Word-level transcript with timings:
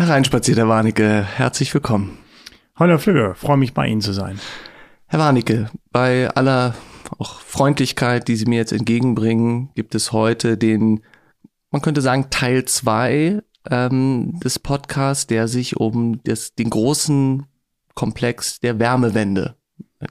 Hereinspaziert, 0.00 0.56
Herr 0.56 0.66
Warnecke. 0.66 1.22
Herzlich 1.22 1.74
willkommen. 1.74 2.16
Hallo, 2.74 2.96
Flügge. 2.96 3.34
Freue 3.36 3.58
mich, 3.58 3.74
bei 3.74 3.86
Ihnen 3.86 4.00
zu 4.00 4.14
sein. 4.14 4.40
Herr 5.08 5.18
Warnecke, 5.18 5.68
bei 5.92 6.30
aller 6.30 6.74
auch 7.18 7.40
Freundlichkeit, 7.40 8.26
die 8.26 8.36
Sie 8.36 8.46
mir 8.46 8.56
jetzt 8.56 8.72
entgegenbringen, 8.72 9.68
gibt 9.74 9.94
es 9.94 10.12
heute 10.12 10.56
den, 10.56 11.02
man 11.70 11.82
könnte 11.82 12.00
sagen, 12.00 12.28
Teil 12.30 12.64
zwei 12.64 13.42
ähm, 13.70 14.40
des 14.42 14.58
Podcasts, 14.58 15.26
der 15.26 15.48
sich 15.48 15.76
um 15.76 16.22
das, 16.24 16.54
den 16.54 16.70
großen 16.70 17.44
Komplex 17.94 18.58
der 18.58 18.78
Wärmewende 18.78 19.56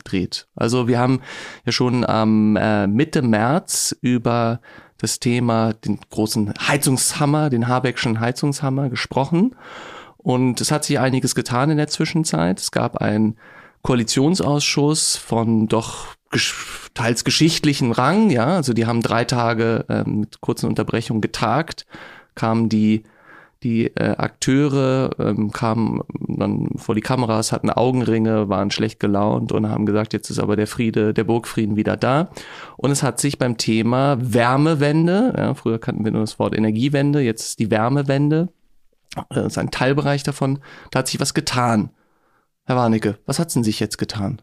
dreht. 0.03 0.47
Also 0.55 0.87
wir 0.87 0.99
haben 0.99 1.19
ja 1.65 1.71
schon 1.71 2.05
am 2.05 2.55
äh, 2.57 2.85
Mitte 2.85 3.23
März 3.23 3.97
über 4.01 4.61
das 4.99 5.19
Thema, 5.19 5.73
den 5.73 5.99
großen 6.09 6.53
Heizungshammer, 6.67 7.49
den 7.49 7.67
Habeckschen 7.67 8.19
Heizungshammer 8.19 8.89
gesprochen. 8.89 9.55
Und 10.17 10.61
es 10.61 10.71
hat 10.71 10.83
sich 10.83 10.99
einiges 10.99 11.33
getan 11.33 11.71
in 11.71 11.77
der 11.77 11.87
Zwischenzeit. 11.87 12.59
Es 12.59 12.71
gab 12.71 12.97
einen 12.97 13.37
Koalitionsausschuss 13.81 15.15
von 15.15 15.67
doch 15.67 16.07
teils 16.93 17.23
geschichtlichen 17.23 17.91
Rang, 17.91 18.29
ja, 18.29 18.45
also 18.47 18.73
die 18.73 18.85
haben 18.85 19.01
drei 19.01 19.25
Tage 19.25 19.85
äh, 19.89 20.03
mit 20.07 20.41
kurzen 20.41 20.67
Unterbrechungen 20.67 21.21
getagt, 21.21 21.87
kamen 22.35 22.69
die 22.69 23.03
die 23.63 23.87
äh, 23.87 24.15
Akteure 24.17 25.11
ähm, 25.19 25.51
kamen 25.51 26.01
dann 26.27 26.69
vor 26.77 26.95
die 26.95 27.01
Kameras, 27.01 27.51
hatten 27.51 27.69
Augenringe, 27.69 28.47
waren 28.47 28.71
schlecht 28.71 28.99
gelaunt 28.99 29.51
und 29.51 29.69
haben 29.69 29.85
gesagt, 29.85 30.13
jetzt 30.13 30.29
ist 30.29 30.39
aber 30.39 30.55
der 30.55 30.67
Friede, 30.67 31.13
der 31.13 31.25
Burgfrieden 31.25 31.75
wieder 31.75 31.97
da. 31.97 32.29
Und 32.77 32.91
es 32.91 33.03
hat 33.03 33.19
sich 33.19 33.37
beim 33.37 33.57
Thema 33.57 34.17
Wärmewende, 34.21 35.33
ja, 35.37 35.53
früher 35.53 35.79
kannten 35.79 36.05
wir 36.05 36.11
nur 36.11 36.21
das 36.21 36.39
Wort 36.39 36.55
Energiewende, 36.55 37.19
jetzt 37.19 37.41
ist 37.41 37.59
die 37.59 37.69
Wärmewende, 37.69 38.49
äh, 39.17 39.23
das 39.29 39.47
ist 39.47 39.57
ein 39.57 39.71
Teilbereich 39.71 40.23
davon, 40.23 40.59
da 40.91 40.99
hat 40.99 41.07
sich 41.07 41.19
was 41.19 41.33
getan. 41.33 41.91
Herr 42.65 42.77
Warnecke, 42.77 43.17
was 43.25 43.39
hat's 43.39 43.55
denn 43.55 43.63
sich 43.63 43.79
jetzt 43.79 43.97
getan? 43.97 44.41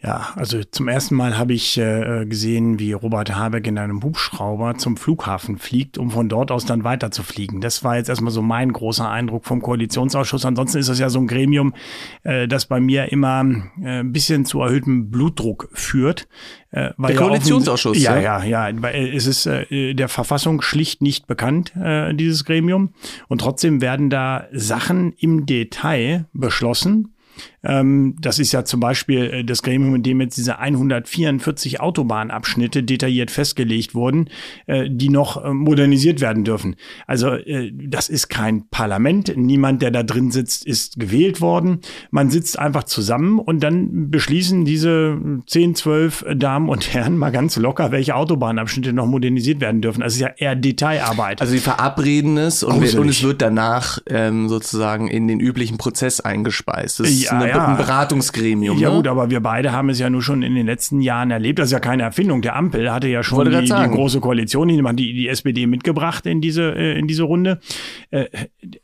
Ja, 0.00 0.28
also 0.36 0.62
zum 0.62 0.86
ersten 0.86 1.16
Mal 1.16 1.36
habe 1.36 1.54
ich 1.54 1.76
äh, 1.76 2.24
gesehen, 2.24 2.78
wie 2.78 2.92
Robert 2.92 3.34
Habeck 3.34 3.66
in 3.66 3.78
einem 3.78 4.00
Hubschrauber 4.04 4.76
zum 4.76 4.96
Flughafen 4.96 5.58
fliegt, 5.58 5.98
um 5.98 6.12
von 6.12 6.28
dort 6.28 6.52
aus 6.52 6.64
dann 6.64 6.84
weiter 6.84 7.10
zu 7.10 7.24
fliegen. 7.24 7.60
Das 7.60 7.82
war 7.82 7.96
jetzt 7.96 8.08
erstmal 8.08 8.30
so 8.30 8.40
mein 8.40 8.72
großer 8.72 9.10
Eindruck 9.10 9.44
vom 9.44 9.60
Koalitionsausschuss. 9.60 10.44
Ansonsten 10.44 10.78
ist 10.78 10.88
das 10.88 11.00
ja 11.00 11.10
so 11.10 11.18
ein 11.18 11.26
Gremium, 11.26 11.74
äh, 12.22 12.46
das 12.46 12.66
bei 12.66 12.78
mir 12.78 13.10
immer 13.10 13.44
äh, 13.82 13.98
ein 13.98 14.12
bisschen 14.12 14.44
zu 14.44 14.60
erhöhtem 14.60 15.10
Blutdruck 15.10 15.68
führt. 15.72 16.28
Äh, 16.70 16.90
der 16.96 17.10
ja 17.10 17.16
Koalitionsausschuss. 17.16 18.00
Ja, 18.00 18.20
ja, 18.20 18.44
ja. 18.44 18.68
ja. 18.68 18.82
Weil 18.82 19.08
es 19.16 19.26
ist 19.26 19.46
äh, 19.46 19.94
der 19.94 20.08
Verfassung 20.08 20.62
schlicht 20.62 21.02
nicht 21.02 21.26
bekannt, 21.26 21.74
äh, 21.74 22.14
dieses 22.14 22.44
Gremium. 22.44 22.94
Und 23.26 23.40
trotzdem 23.40 23.80
werden 23.80 24.10
da 24.10 24.46
Sachen 24.52 25.12
im 25.14 25.44
Detail 25.44 26.26
beschlossen 26.32 27.14
ähm, 27.64 28.16
das 28.20 28.38
ist 28.38 28.52
ja 28.52 28.64
zum 28.64 28.80
Beispiel 28.80 29.24
äh, 29.24 29.44
das 29.44 29.62
Gremium, 29.62 29.96
in 29.96 30.02
dem 30.02 30.20
jetzt 30.20 30.36
diese 30.36 30.58
144 30.58 31.80
Autobahnabschnitte 31.80 32.82
detailliert 32.82 33.30
festgelegt 33.30 33.94
wurden, 33.94 34.30
äh, 34.66 34.88
die 34.90 35.08
noch 35.08 35.44
äh, 35.44 35.52
modernisiert 35.52 36.20
werden 36.20 36.44
dürfen. 36.44 36.76
Also 37.06 37.36
das 37.72 38.08
ist 38.08 38.28
kein 38.28 38.68
Parlament. 38.68 39.32
Niemand, 39.36 39.82
der 39.82 39.90
da 39.90 40.02
drin 40.02 40.30
sitzt, 40.30 40.66
ist 40.66 40.98
gewählt 40.98 41.40
worden. 41.40 41.80
Man 42.10 42.30
sitzt 42.30 42.58
einfach 42.58 42.84
zusammen 42.84 43.38
und 43.38 43.60
dann 43.60 44.10
beschließen 44.10 44.64
diese 44.64 45.18
10, 45.46 45.74
12 45.74 46.26
Damen 46.36 46.68
und 46.68 46.92
Herren 46.92 47.16
mal 47.16 47.30
ganz 47.30 47.56
locker, 47.56 47.92
welche 47.92 48.14
Autobahnabschnitte 48.14 48.92
noch 48.92 49.06
modernisiert 49.06 49.60
werden 49.60 49.80
dürfen. 49.80 50.00
Das 50.00 50.14
ist 50.14 50.20
ja 50.20 50.30
eher 50.36 50.56
Detailarbeit. 50.56 51.40
Also 51.40 51.52
sie 51.52 51.58
verabreden 51.58 52.36
es 52.38 52.62
und, 52.62 52.94
und 52.94 53.08
es 53.08 53.22
wird 53.22 53.42
danach 53.42 53.98
ähm, 54.06 54.48
sozusagen 54.48 55.08
in 55.08 55.28
den 55.28 55.40
üblichen 55.40 55.78
Prozess 55.78 56.20
eingespeist. 56.20 57.00
Das 57.00 57.22
ja, 57.22 57.32
eine, 57.32 57.47
ja. 57.56 57.66
ein 57.66 57.76
Beratungsgremium. 57.76 58.78
Ja 58.78 58.90
ne? 58.90 58.96
gut, 58.96 59.08
aber 59.08 59.30
wir 59.30 59.40
beide 59.40 59.72
haben 59.72 59.88
es 59.88 59.98
ja 59.98 60.10
nur 60.10 60.22
schon 60.22 60.42
in 60.42 60.54
den 60.54 60.66
letzten 60.66 61.00
Jahren 61.00 61.30
erlebt. 61.30 61.58
Das 61.58 61.66
ist 61.66 61.72
ja 61.72 61.80
keine 61.80 62.02
Erfindung. 62.02 62.42
Der 62.42 62.56
Ampel 62.56 62.90
hatte 62.90 63.08
ja 63.08 63.22
schon 63.22 63.50
die, 63.50 63.60
die, 63.64 63.68
große 63.68 64.20
Koalition, 64.20 64.68
die, 64.68 64.82
die, 64.96 65.12
die 65.14 65.28
SPD 65.28 65.66
mitgebracht 65.66 66.26
in 66.26 66.40
diese, 66.40 66.74
äh, 66.74 66.98
in 66.98 67.06
diese 67.06 67.24
Runde. 67.24 67.60
Äh, 68.10 68.26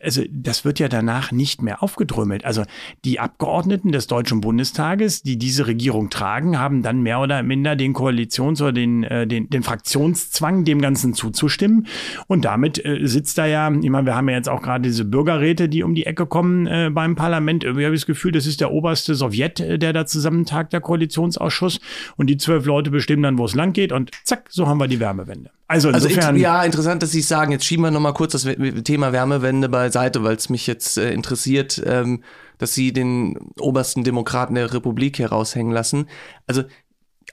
also 0.00 0.22
das 0.30 0.64
wird 0.64 0.78
ja 0.78 0.88
danach 0.88 1.32
nicht 1.32 1.62
mehr 1.62 1.82
aufgedrömmelt. 1.82 2.44
Also 2.44 2.62
die 3.04 3.20
Abgeordneten 3.20 3.92
des 3.92 4.06
Deutschen 4.06 4.40
Bundestages, 4.40 5.22
die 5.22 5.38
diese 5.38 5.66
Regierung 5.66 6.10
tragen, 6.10 6.58
haben 6.58 6.82
dann 6.82 7.02
mehr 7.02 7.20
oder 7.20 7.42
minder 7.42 7.76
den 7.76 7.94
Koalitions- 7.94 8.62
oder 8.62 8.72
den, 8.72 9.04
äh, 9.04 9.26
den, 9.26 9.50
den 9.50 9.62
Fraktionszwang, 9.62 10.64
dem 10.64 10.80
Ganzen 10.80 11.14
zuzustimmen. 11.14 11.86
Und 12.26 12.44
damit 12.44 12.82
sitzt 13.02 13.38
da 13.38 13.46
ja, 13.46 13.70
ich 13.70 13.90
meine, 13.90 14.06
wir 14.06 14.14
haben 14.14 14.28
ja 14.28 14.36
jetzt 14.36 14.48
auch 14.48 14.62
gerade 14.62 14.82
diese 14.82 15.04
Bürgerräte, 15.04 15.68
die 15.68 15.82
um 15.82 15.94
die 15.94 16.06
Ecke 16.06 16.26
kommen 16.26 16.94
beim 16.94 17.14
Parlament. 17.14 17.64
Irgendwie 17.64 17.84
habe 17.84 17.94
ich 17.94 18.02
das 18.02 18.06
Gefühl, 18.06 18.32
das 18.32 18.46
ist 18.46 18.53
der 18.56 18.72
oberste 18.72 19.14
Sowjet, 19.14 19.60
äh, 19.60 19.78
der 19.78 19.92
da 19.92 20.06
zusammentagt, 20.06 20.72
der 20.72 20.80
Koalitionsausschuss. 20.80 21.80
Und 22.16 22.28
die 22.28 22.36
zwölf 22.36 22.66
Leute 22.66 22.90
bestimmen 22.90 23.22
dann, 23.22 23.38
wo 23.38 23.44
es 23.44 23.54
lang 23.54 23.72
geht. 23.72 23.92
Und 23.92 24.10
zack, 24.24 24.46
so 24.50 24.66
haben 24.66 24.78
wir 24.78 24.88
die 24.88 25.00
Wärmewende. 25.00 25.50
Also, 25.66 25.88
also 25.88 26.06
insofern. 26.06 26.34
Also, 26.34 26.42
ja, 26.42 26.62
interessant, 26.62 27.02
dass 27.02 27.10
Sie 27.10 27.20
es 27.20 27.28
sagen. 27.28 27.52
Jetzt 27.52 27.64
schieben 27.64 27.84
wir 27.84 27.90
nochmal 27.90 28.14
kurz 28.14 28.32
das 28.32 28.46
Thema 28.84 29.12
Wärmewende 29.12 29.68
beiseite, 29.68 30.22
weil 30.22 30.36
es 30.36 30.48
mich 30.48 30.66
jetzt 30.66 30.98
äh, 30.98 31.12
interessiert, 31.12 31.82
ähm, 31.84 32.22
dass 32.58 32.74
Sie 32.74 32.92
den 32.92 33.38
obersten 33.58 34.04
Demokraten 34.04 34.54
der 34.54 34.72
Republik 34.72 35.16
hier 35.16 35.28
raushängen 35.28 35.72
lassen. 35.72 36.06
Also 36.46 36.64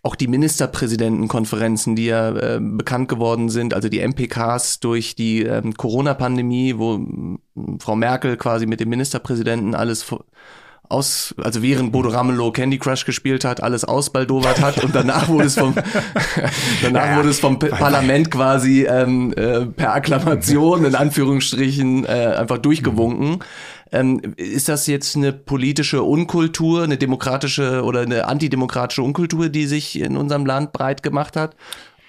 auch 0.04 0.16
die 0.16 0.28
Ministerpräsidentenkonferenzen, 0.28 1.96
die 1.96 2.06
ja 2.06 2.30
äh, 2.32 2.60
bekannt 2.60 3.08
geworden 3.08 3.50
sind, 3.50 3.74
also 3.74 3.88
die 3.88 4.00
MPKs 4.00 4.80
durch 4.80 5.16
die 5.16 5.44
ähm, 5.44 5.76
Corona-Pandemie, 5.76 6.78
wo 6.78 7.00
Frau 7.80 7.96
Merkel 7.96 8.38
quasi 8.38 8.66
mit 8.66 8.80
dem 8.80 8.90
Ministerpräsidenten 8.90 9.76
alles 9.76 10.04
aus, 10.92 11.34
also 11.42 11.62
während 11.62 11.92
Bodo 11.92 12.10
Ramelow 12.10 12.52
Candy 12.52 12.78
Crush 12.78 13.06
gespielt 13.06 13.46
hat, 13.46 13.64
alles 13.64 13.84
ausbaldowert 13.84 14.62
hat 14.62 14.84
und 14.84 14.94
danach 14.94 15.28
wurde 15.28 15.46
es 15.46 15.56
vom, 15.56 15.74
danach 16.82 17.06
ja, 17.06 17.18
wurde 17.18 17.30
es 17.30 17.40
vom 17.40 17.58
Parlament 17.58 18.30
quasi 18.32 18.86
ähm, 18.88 19.34
äh, 19.34 19.66
per 19.66 19.94
Akklamation 19.94 20.86
in 20.86 20.96
Anführungsstrichen 20.96 22.06
äh, 22.06 22.36
einfach 22.38 22.58
durchgewunken. 22.58 23.40
Ähm, 23.94 24.22
ist 24.38 24.70
das 24.70 24.88
jetzt 24.88 25.18
eine 25.18 25.34
politische 25.34 26.04
Unkultur, 26.04 26.84
eine 26.84 26.98
demokratische 26.98 27.84
oder 27.84 28.02
eine 28.02 28.26
antidemokratische 28.26 29.04
Unkultur, 29.04 29.50
die 29.50 29.66
sich 29.66 30.00
in 30.00 30.16
unserem 30.16 30.46
Land 30.46 30.72
breit 30.72 31.04
gemacht 31.04 31.36
hat? 31.36 31.56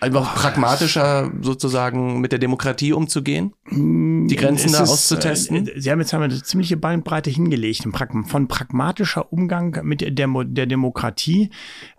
Einfach 0.03 0.35
pragmatischer 0.35 1.31
sozusagen 1.41 2.21
mit 2.21 2.33
der 2.33 2.39
Demokratie 2.39 2.93
umzugehen? 2.93 3.55
Die 3.71 4.37
Grenzen 4.37 4.73
da 4.73 4.83
auszutesten? 4.83 5.69
Äh, 5.69 5.81
Sie 5.81 5.91
haben 5.91 6.01
jetzt 6.01 6.13
eine 6.13 6.43
ziemliche 6.43 6.77
Bandbreite 6.77 7.31
hingelegt. 7.31 7.87
Von 8.27 8.49
pragmatischer 8.49 9.33
Umgang 9.33 9.79
mit 9.85 10.01
der, 10.01 10.11
der 10.11 10.67
Demokratie. 10.67 11.51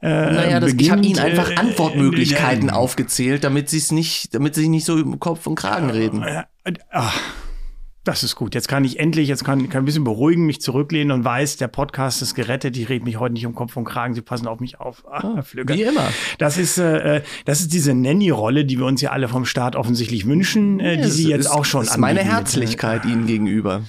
Äh, 0.02 0.10
naja, 0.10 0.60
das, 0.60 0.72
beginnt, 0.72 0.82
ich 0.82 0.92
habe 0.92 1.06
Ihnen 1.06 1.20
einfach 1.20 1.52
äh, 1.52 1.56
Antwortmöglichkeiten 1.56 2.70
äh, 2.70 2.74
aufgezählt, 2.74 3.44
damit 3.44 3.70
Sie 3.70 3.78
es 3.78 3.92
nicht, 3.92 4.36
damit 4.36 4.56
Sie 4.56 4.68
nicht 4.68 4.86
so 4.86 4.98
im 4.98 5.20
Kopf 5.20 5.48
und 5.48 5.56
Kragen 5.56 5.90
reden. 5.90 6.24
Äh, 6.24 6.44
äh, 6.66 6.74
das 8.04 8.24
ist 8.24 8.36
gut. 8.36 8.54
Jetzt 8.54 8.68
kann 8.68 8.84
ich 8.84 9.00
endlich, 9.00 9.30
jetzt 9.30 9.46
kann, 9.46 9.70
kann 9.70 9.84
ein 9.84 9.86
bisschen 9.86 10.04
beruhigen, 10.04 10.46
mich 10.46 10.60
zurücklehnen 10.60 11.12
und 11.12 11.24
weiß, 11.24 11.56
der 11.58 11.70
Podcast 11.70 12.22
ist 12.22 12.36
gerettet. 12.36 12.76
Ich 12.78 12.90
rede 12.90 13.06
mich 13.06 13.18
heute 13.18 13.34
nicht 13.34 13.46
um 13.46 13.56
Kopf 13.56 13.78
und 13.78 13.86
Kragen. 13.86 14.14
Sie 14.14 14.22
passen 14.22 14.48
auf 14.48 14.60
mich 14.60 14.80
auf. 14.80 15.06
Ah, 15.10 15.42
Flügger. 15.42 15.74
Wie 15.74 15.84
immer. 15.84 16.10
Das 16.38 16.58
ist, 16.58 16.78
äh, 16.78 17.22
das 17.46 17.62
ist 17.62 17.72
diese 17.72 17.94
Nanny-Rolle, 17.94 18.66
die 18.66 18.78
wir 18.78 18.86
uns 18.86 19.00
ja 19.02 19.12
alle 19.12 19.30
vom 19.30 19.46
Staat 19.46 19.78
offensichtlich 19.78 20.26
wünschen, 20.28 20.82
äh, 20.82 20.98
die 20.98 21.04
ja, 21.04 21.10
Sie 21.10 21.30
jetzt 21.30 21.46
ist, 21.46 21.52
auch 21.52 21.66
schon 21.66 21.86
Das 21.86 21.92
ist 21.92 21.98
meine 21.98 22.24
Herzlichkeit 22.24 23.06
Ihnen 23.06 23.26
gegenüber. 23.26 23.84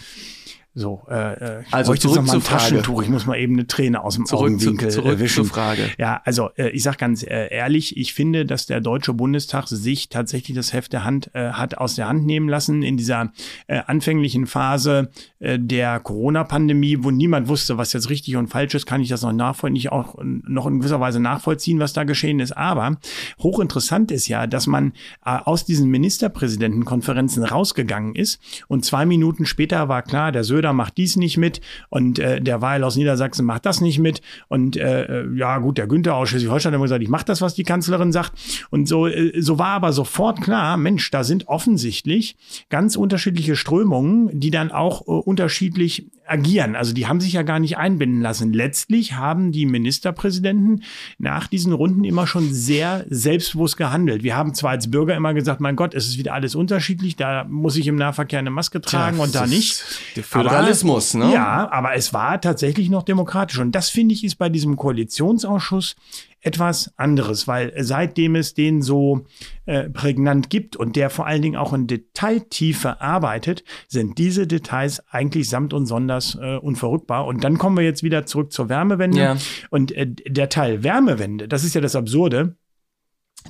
So, 0.77 1.07
äh, 1.09 1.61
ich 1.61 1.73
also 1.73 1.95
zurück 1.95 2.27
zur 2.27 2.43
Taschentuch. 2.43 3.03
Ich 3.03 3.09
muss 3.09 3.27
mal 3.27 3.39
eben 3.39 3.53
eine 3.55 3.69
Träne 3.69 4.03
aus 4.03 4.17
dem 4.17 4.27
zurück 4.27 4.47
Augenwinkel 4.47 4.91
zu, 4.91 5.03
zurück 5.03 5.21
wischen. 5.21 5.45
Zur 5.45 5.53
Frage. 5.53 5.89
Ja, 5.99 6.21
also 6.25 6.51
äh, 6.57 6.71
ich 6.71 6.83
sag 6.83 6.99
ganz 6.99 7.23
äh, 7.23 7.49
ehrlich, 7.55 7.97
ich 7.97 8.13
finde, 8.13 8.45
dass 8.45 8.67
der 8.67 8.81
Deutsche 8.81 9.15
Bundestag 9.15 9.69
sich 9.69 10.09
tatsächlich 10.09 10.57
das 10.57 10.73
Heft 10.73 10.93
der 10.93 11.05
Hand 11.05 11.31
äh, 11.33 11.51
hat 11.51 11.79
aus 11.79 11.95
der 11.95 12.09
Hand 12.09 12.27
nehmen 12.27 12.49
lassen 12.49 12.83
in 12.83 12.97
dieser 12.97 13.33
äh, 13.69 13.83
anfänglichen 13.87 14.49
Phase 14.49 15.11
äh, 15.39 15.61
der 15.61 16.01
Corona-Pandemie, 16.01 16.99
wo 17.03 17.13
niemand 17.13 17.47
wusste, 17.47 17.79
was 17.79 17.93
jetzt 17.93 18.11
richtig 18.11 18.35
und 18.35 18.49
falsch 18.49 18.75
ist, 18.75 18.87
kann 18.87 19.01
ich 19.01 19.09
das 19.09 19.23
noch 19.23 19.33
nachvollziehen, 19.33 19.75
nicht 19.75 19.93
auch 19.93 20.17
noch 20.25 20.67
in 20.67 20.81
gewisser 20.81 20.99
Weise 20.99 21.21
nachvollziehen, 21.21 21.79
was 21.79 21.93
da 21.93 22.03
geschehen 22.03 22.41
ist. 22.41 22.51
Aber 22.57 22.97
hochinteressant 23.41 24.11
ist 24.11 24.27
ja, 24.27 24.49
dass 24.49 24.67
man 24.67 24.93
äh, 25.25 25.39
aus 25.45 25.65
diesen 25.65 25.89
Ministerpräsidentenkonferenzen 25.89 27.45
rausgegangen 27.45 28.17
ist 28.17 28.41
und 28.67 28.85
zwei 28.85 29.07
Minuten 29.07 29.47
später 29.47 29.89
war 29.89 30.03
klar, 30.03 30.33
der 30.33 30.43
Söder 30.43 30.64
Söder 30.65 30.73
macht 30.73 30.97
dies 30.97 31.17
nicht 31.17 31.37
mit 31.37 31.61
und 31.91 32.19
äh, 32.19 32.41
der 32.41 32.63
Weil 32.63 32.85
aus 32.85 32.97
Niedersachsen 32.97 33.45
macht 33.45 33.67
das 33.67 33.81
nicht 33.83 33.99
mit 33.99 34.23
und 34.49 34.77
äh, 34.77 35.23
äh 35.23 35.37
ja 35.37 35.59
gut, 35.59 35.77
der 35.77 35.87
Günther 35.87 36.15
aus 36.15 36.31
Schleswig-Holstein 36.31 36.73
hat 36.73 36.77
immer 36.77 36.85
gesagt, 36.85 37.03
ich 37.03 37.09
mache 37.09 37.27
das, 37.27 37.43
was 37.43 37.55
die 37.55 37.65
Kanzlerin 37.65 38.13
sagt 38.13 38.33
und 38.71 38.89
so, 38.89 39.07
äh, 39.07 39.41
so 39.41 39.59
war 39.59 39.69
aber 39.69 39.93
sofort 39.93 40.41
klar, 40.41 40.77
Mensch, 40.79 41.11
da 41.11 41.23
sind 41.23 41.49
offensichtlich 41.49 42.37
ganz 42.71 42.97
unterschiedliche 42.97 43.57
Strömungen, 43.57 44.41
die 44.41 44.51
dann 44.51 44.73
auch 44.73 45.03
äh, 45.03 45.11
unterschiedlich 45.11 46.07
agieren. 46.27 46.75
Also 46.75 46.95
die 46.95 47.07
haben 47.07 47.21
sich 47.21 47.35
ja 47.35 47.43
gar 47.43 47.59
nicht 47.59 47.77
einbinden 47.77 48.23
lassen. 48.23 48.53
Letztlich 48.53 49.15
haben 49.15 49.53
die 49.53 49.67
Ministerpräsidenten 49.67 50.83
nach 51.19 51.47
diesen 51.47 51.73
Runden 51.73 52.05
immer 52.05 52.27
schon 52.27 52.53
sehr 52.53 53.05
selbstbewusst 53.11 53.77
gehandelt. 53.77 54.23
Wir 54.23 54.37
haben 54.37 54.55
zwar 54.55 54.71
als 54.71 54.91
Bürger 54.91 55.15
immer 55.15 55.35
gesagt, 55.35 55.61
mein 55.61 55.77
Gott, 55.77 55.95
es 55.95 56.07
ist 56.07 56.19
wieder 56.19 56.33
alles 56.33 56.55
unterschiedlich, 56.55 57.17
da 57.17 57.45
muss 57.45 57.77
ich 57.77 57.87
im 57.87 57.97
Nahverkehr 57.97 58.39
eine 58.39 58.51
Maske 58.51 58.81
tragen 58.81 59.17
Tja, 59.17 59.25
und 59.25 59.35
da 59.35 59.47
nicht. 59.47 59.85
Der 60.17 60.25
Föderalismus, 60.57 61.15
ne? 61.15 61.33
Ja, 61.33 61.71
aber 61.71 61.95
es 61.95 62.13
war 62.13 62.41
tatsächlich 62.41 62.91
noch 62.91 63.03
demokratisch. 63.03 63.59
Und 63.59 63.73
das 63.73 63.91
finde 63.91 64.15
ich 64.15 64.25
ist 64.25 64.37
bei 64.37 64.49
diesem 64.49 64.77
Koalitionsausschuss 64.77 65.97
etwas 66.41 66.93
anderes, 66.97 67.49
weil 67.49 67.73
seitdem 67.79 68.37
es 68.37 68.53
den 68.53 68.83
so 68.83 69.25
äh, 69.65 69.89
prägnant 69.89 70.51
gibt 70.51 70.77
und 70.77 70.95
der 70.95 71.09
vor 71.09 71.27
allen 71.27 71.41
Dingen 71.41 71.57
auch 71.57 71.73
in 71.73 71.87
Detailtiefe 71.87 73.01
arbeitet, 73.01 73.65
sind 73.89 74.19
diese 74.19 74.47
Details 74.47 75.03
eigentlich 75.11 75.49
samt 75.49 75.73
und 75.73 75.87
sonders 75.87 76.39
äh, 76.41 76.57
unverrückbar. 76.57 77.27
Und 77.27 77.45
dann 77.45 77.57
kommen 77.57 77.79
wir 77.79 77.85
jetzt 77.85 78.03
wieder 78.03 78.27
zurück 78.27 78.53
zur 78.53 78.69
Wärmewende. 78.69 79.19
Ja. 79.19 79.37
Und 79.71 79.93
äh, 79.93 80.07
der 80.07 80.51
Teil 80.51 80.85
Wärmewende, 80.85 81.49
das 81.49 81.65
ist 81.65 81.75
ja 81.75 81.81
das 81.81 81.97
Absurde, 81.97 82.57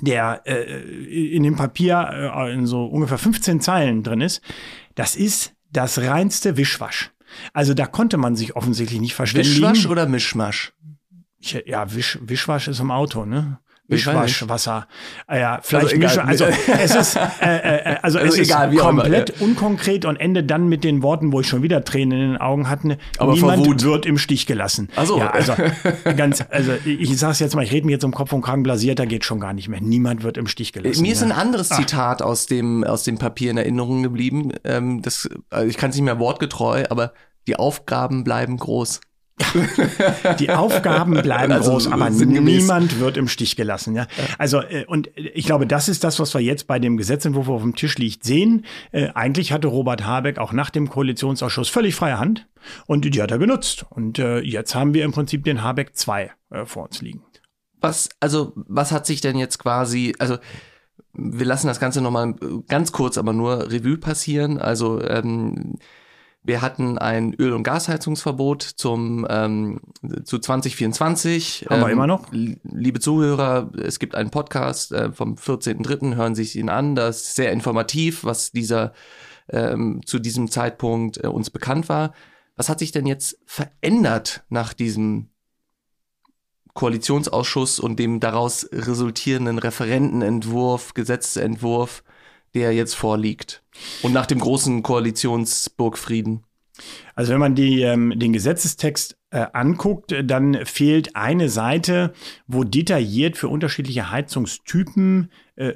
der 0.01 0.43
äh, 0.45 1.35
in 1.35 1.43
dem 1.43 1.57
Papier 1.57 2.33
äh, 2.37 2.53
in 2.53 2.67
so 2.67 2.85
ungefähr 2.87 3.19
15 3.19 3.61
Zeilen 3.61 4.03
drin 4.03 4.21
ist, 4.21 4.41
das 4.95 5.17
ist 5.17 5.55
das 5.77 5.99
reinste 5.99 6.57
Wischwasch. 6.57 7.11
Also 7.53 7.75
da 7.75 7.87
konnte 7.87 8.17
man 8.17 8.37
sich 8.37 8.57
offensichtlich 8.57 9.01
nicht 9.01 9.15
verständigen. 9.15 9.57
Wischwasch 9.57 9.87
oder 9.87 10.07
Mischmasch? 10.07 10.73
Ich, 11.39 11.63
ja, 11.67 11.95
Wisch, 11.95 12.19
Wischwasch 12.23 12.69
ist 12.69 12.81
im 12.81 12.91
Auto, 12.91 13.27
ne? 13.27 13.59
Wischwaschwasser. 13.89 14.87
Ah 15.27 15.37
ja, 15.37 15.59
vielleicht 15.63 16.03
also, 16.03 16.21
also 16.21 16.45
es 16.81 16.95
ist, 16.95 17.17
äh, 17.17 17.21
äh, 17.43 17.93
äh 17.93 17.97
also, 18.03 18.19
also 18.19 18.33
es 18.33 18.39
egal, 18.39 18.73
ist 18.73 18.81
komplett 18.81 19.31
immer, 19.31 19.39
ja. 19.39 19.47
unkonkret 19.47 20.05
und 20.07 20.17
endet 20.17 20.51
dann 20.51 20.69
mit 20.69 20.85
den 20.85 21.03
Worten, 21.03 21.33
wo 21.33 21.41
ich 21.41 21.49
schon 21.49 21.63
wieder 21.63 21.85
Tränen 21.85 22.19
in 22.19 22.29
den 22.33 22.41
Augen 22.41 22.71
hatte. 22.71 22.97
Aber 23.19 23.35
Niemand 23.35 23.83
wird 23.83 24.07
im 24.07 24.17
Stich 24.17 24.47
gelassen. 24.47 24.89
Also, 24.97 25.19
ja, 25.19 25.31
also 25.31 25.55
ganz, 26.17 26.45
also 26.49 26.73
ich 26.85 27.19
sag's 27.19 27.41
jetzt 27.41 27.55
mal, 27.55 27.63
ich 27.63 27.73
rede 27.73 27.87
mir 27.87 27.93
jetzt 27.93 28.05
um 28.05 28.13
Kopf 28.13 28.33
und 28.33 28.43
Kragen 28.43 28.63
blasiert, 28.63 28.99
da 28.99 29.05
geht 29.05 29.25
schon 29.25 29.41
gar 29.41 29.53
nicht 29.53 29.69
mehr. 29.69 29.81
Niemand 29.83 30.23
wird 30.23 30.39
im 30.39 30.47
Stich 30.47 30.73
gelassen. 30.73 31.03
Mir 31.03 31.13
ist 31.13 31.23
ein 31.23 31.33
anderes 31.33 31.71
ah. 31.71 31.77
Zitat 31.77 32.23
aus 32.23 32.47
dem 32.47 32.85
aus 32.85 33.05
dem 33.05 33.19
Papier 33.19 33.51
in 33.51 33.59
Erinnerung 33.59 34.03
geblieben. 34.03 34.53
Ähm, 34.65 35.03
das, 35.03 35.29
also 35.51 35.69
ich 35.69 35.77
kann 35.77 35.91
es 35.91 35.97
nicht 35.97 36.05
mehr 36.05 36.19
wortgetreu, 36.19 36.85
aber 36.89 37.13
die 37.47 37.57
Aufgaben 37.57 38.25
bleiben 38.25 38.57
groß. 38.57 39.01
Die 40.39 40.51
Aufgaben 40.51 41.15
bleiben 41.15 41.53
also, 41.53 41.73
groß, 41.73 41.89
aber 41.91 42.09
niemand 42.11 43.01
wird 43.01 43.17
im 43.17 43.27
Stich 43.27 43.57
gelassen. 43.57 43.95
Ja? 43.97 44.07
Also 44.39 44.61
äh, 44.61 44.85
und 44.87 45.11
ich 45.17 45.45
glaube, 45.47 45.67
das 45.67 45.89
ist 45.89 46.05
das, 46.05 46.21
was 46.21 46.35
wir 46.35 46.41
jetzt 46.41 46.67
bei 46.67 46.79
dem 46.79 46.97
Gesetzentwurf 46.97 47.49
auf 47.49 47.63
dem 47.63 47.75
Tisch 47.75 47.99
liegt 47.99 48.23
sehen. 48.25 48.65
Äh, 48.93 49.09
eigentlich 49.15 49.53
hatte 49.53 49.67
Robert 49.67 50.05
Habeck 50.05 50.39
auch 50.39 50.53
nach 50.53 50.71
dem 50.71 50.89
Koalitionsausschuss 50.89 51.69
völlig 51.69 51.97
freie 51.97 52.19
Hand 52.19 52.47
und 52.87 53.05
die 53.05 53.23
hat 53.23 53.33
er 53.33 53.39
genutzt. 53.39 53.85
Und 53.91 54.19
äh, 54.19 54.39
jetzt 54.41 54.75
haben 54.75 54.95
wir 54.95 55.05
im 55.05 55.13
Prinzip 55.13 55.45
den 55.45 55.63
Habeck 55.63 55.97
2 55.97 56.31
äh, 56.51 56.65
vor 56.65 56.85
uns 56.85 57.03
liegen. 57.03 57.25
Was 57.81 58.11
also 58.21 58.53
was 58.55 58.93
hat 58.93 59.05
sich 59.05 59.21
denn 59.21 59.37
jetzt 59.37 59.59
quasi 59.59 60.15
also 60.19 60.39
wir 61.13 61.47
lassen 61.47 61.67
das 61.67 61.81
Ganze 61.81 62.01
nochmal 62.01 62.35
ganz 62.69 62.93
kurz, 62.93 63.19
aber 63.19 63.33
nur 63.33 63.71
Revue 63.71 63.99
passieren. 63.99 64.59
Also 64.59 65.01
ähm, 65.01 65.77
wir 66.47 66.61
hatten 66.61 66.99
ein 66.99 67.33
Öl- 67.35 67.55
und 67.55 67.63
Gasheizungsverbot 67.63 68.63
zum 68.63 69.27
ähm, 69.31 69.81
zu 70.25 70.39
2024. 70.39 71.67
Haben 71.71 71.81
ähm, 71.81 71.87
wir 71.87 71.93
immer 71.93 72.07
noch? 72.07 72.27
Liebe 72.31 73.01
Zuhörer, 73.01 73.71
es 73.83 73.99
gibt 73.99 74.15
einen 74.15 74.31
Podcast 74.31 74.93
äh, 74.93 75.11
vom 75.11 75.37
14.3. 75.37 76.17
Hören 76.17 76.35
Sie 76.35 76.45
sich 76.45 76.57
ihn 76.57 76.69
an. 76.69 76.95
Das 76.95 77.23
ist 77.23 77.35
sehr 77.37 77.51
informativ, 77.51 78.25
was 78.25 78.53
dieser 78.53 78.93
ähm, 79.49 80.03
zu 80.05 80.19
diesem 80.19 80.51
Zeitpunkt 80.51 81.25
äh, 81.25 81.29
uns 81.29 81.49
bekannt 81.49 81.89
war. 81.89 82.13
Was 82.57 82.69
hat 82.69 82.79
sich 82.79 82.93
denn 82.93 83.07
jetzt 83.07 83.39
verändert 83.47 84.45
nach 84.51 84.75
diesem 84.75 85.31
Koalitionsausschuss 86.75 87.81
und 87.81 87.99
dem 87.99 88.21
daraus 88.21 88.69
resultierenden 88.71 89.59
Referentenentwurf, 89.59 90.93
Gesetzentwurf? 90.93 92.05
Der 92.55 92.73
jetzt 92.73 92.95
vorliegt. 92.95 93.63
Und 94.03 94.13
nach 94.13 94.27
dem 94.27 94.39
großen 94.39 94.83
Koalitionsburgfrieden. 94.83 96.45
Also 97.15 97.33
wenn 97.33 97.41
man 97.41 97.55
die, 97.55 97.83
ähm, 97.83 98.19
den 98.19 98.33
Gesetzestext 98.33 99.17
äh, 99.31 99.47
anguckt, 99.53 100.13
dann 100.25 100.65
fehlt 100.65 101.15
eine 101.15 101.49
Seite, 101.49 102.13
wo 102.47 102.65
detailliert 102.65 103.37
für 103.37 103.49
unterschiedliche 103.49 104.11
Heizungstypen 104.11 105.31
äh, 105.57 105.75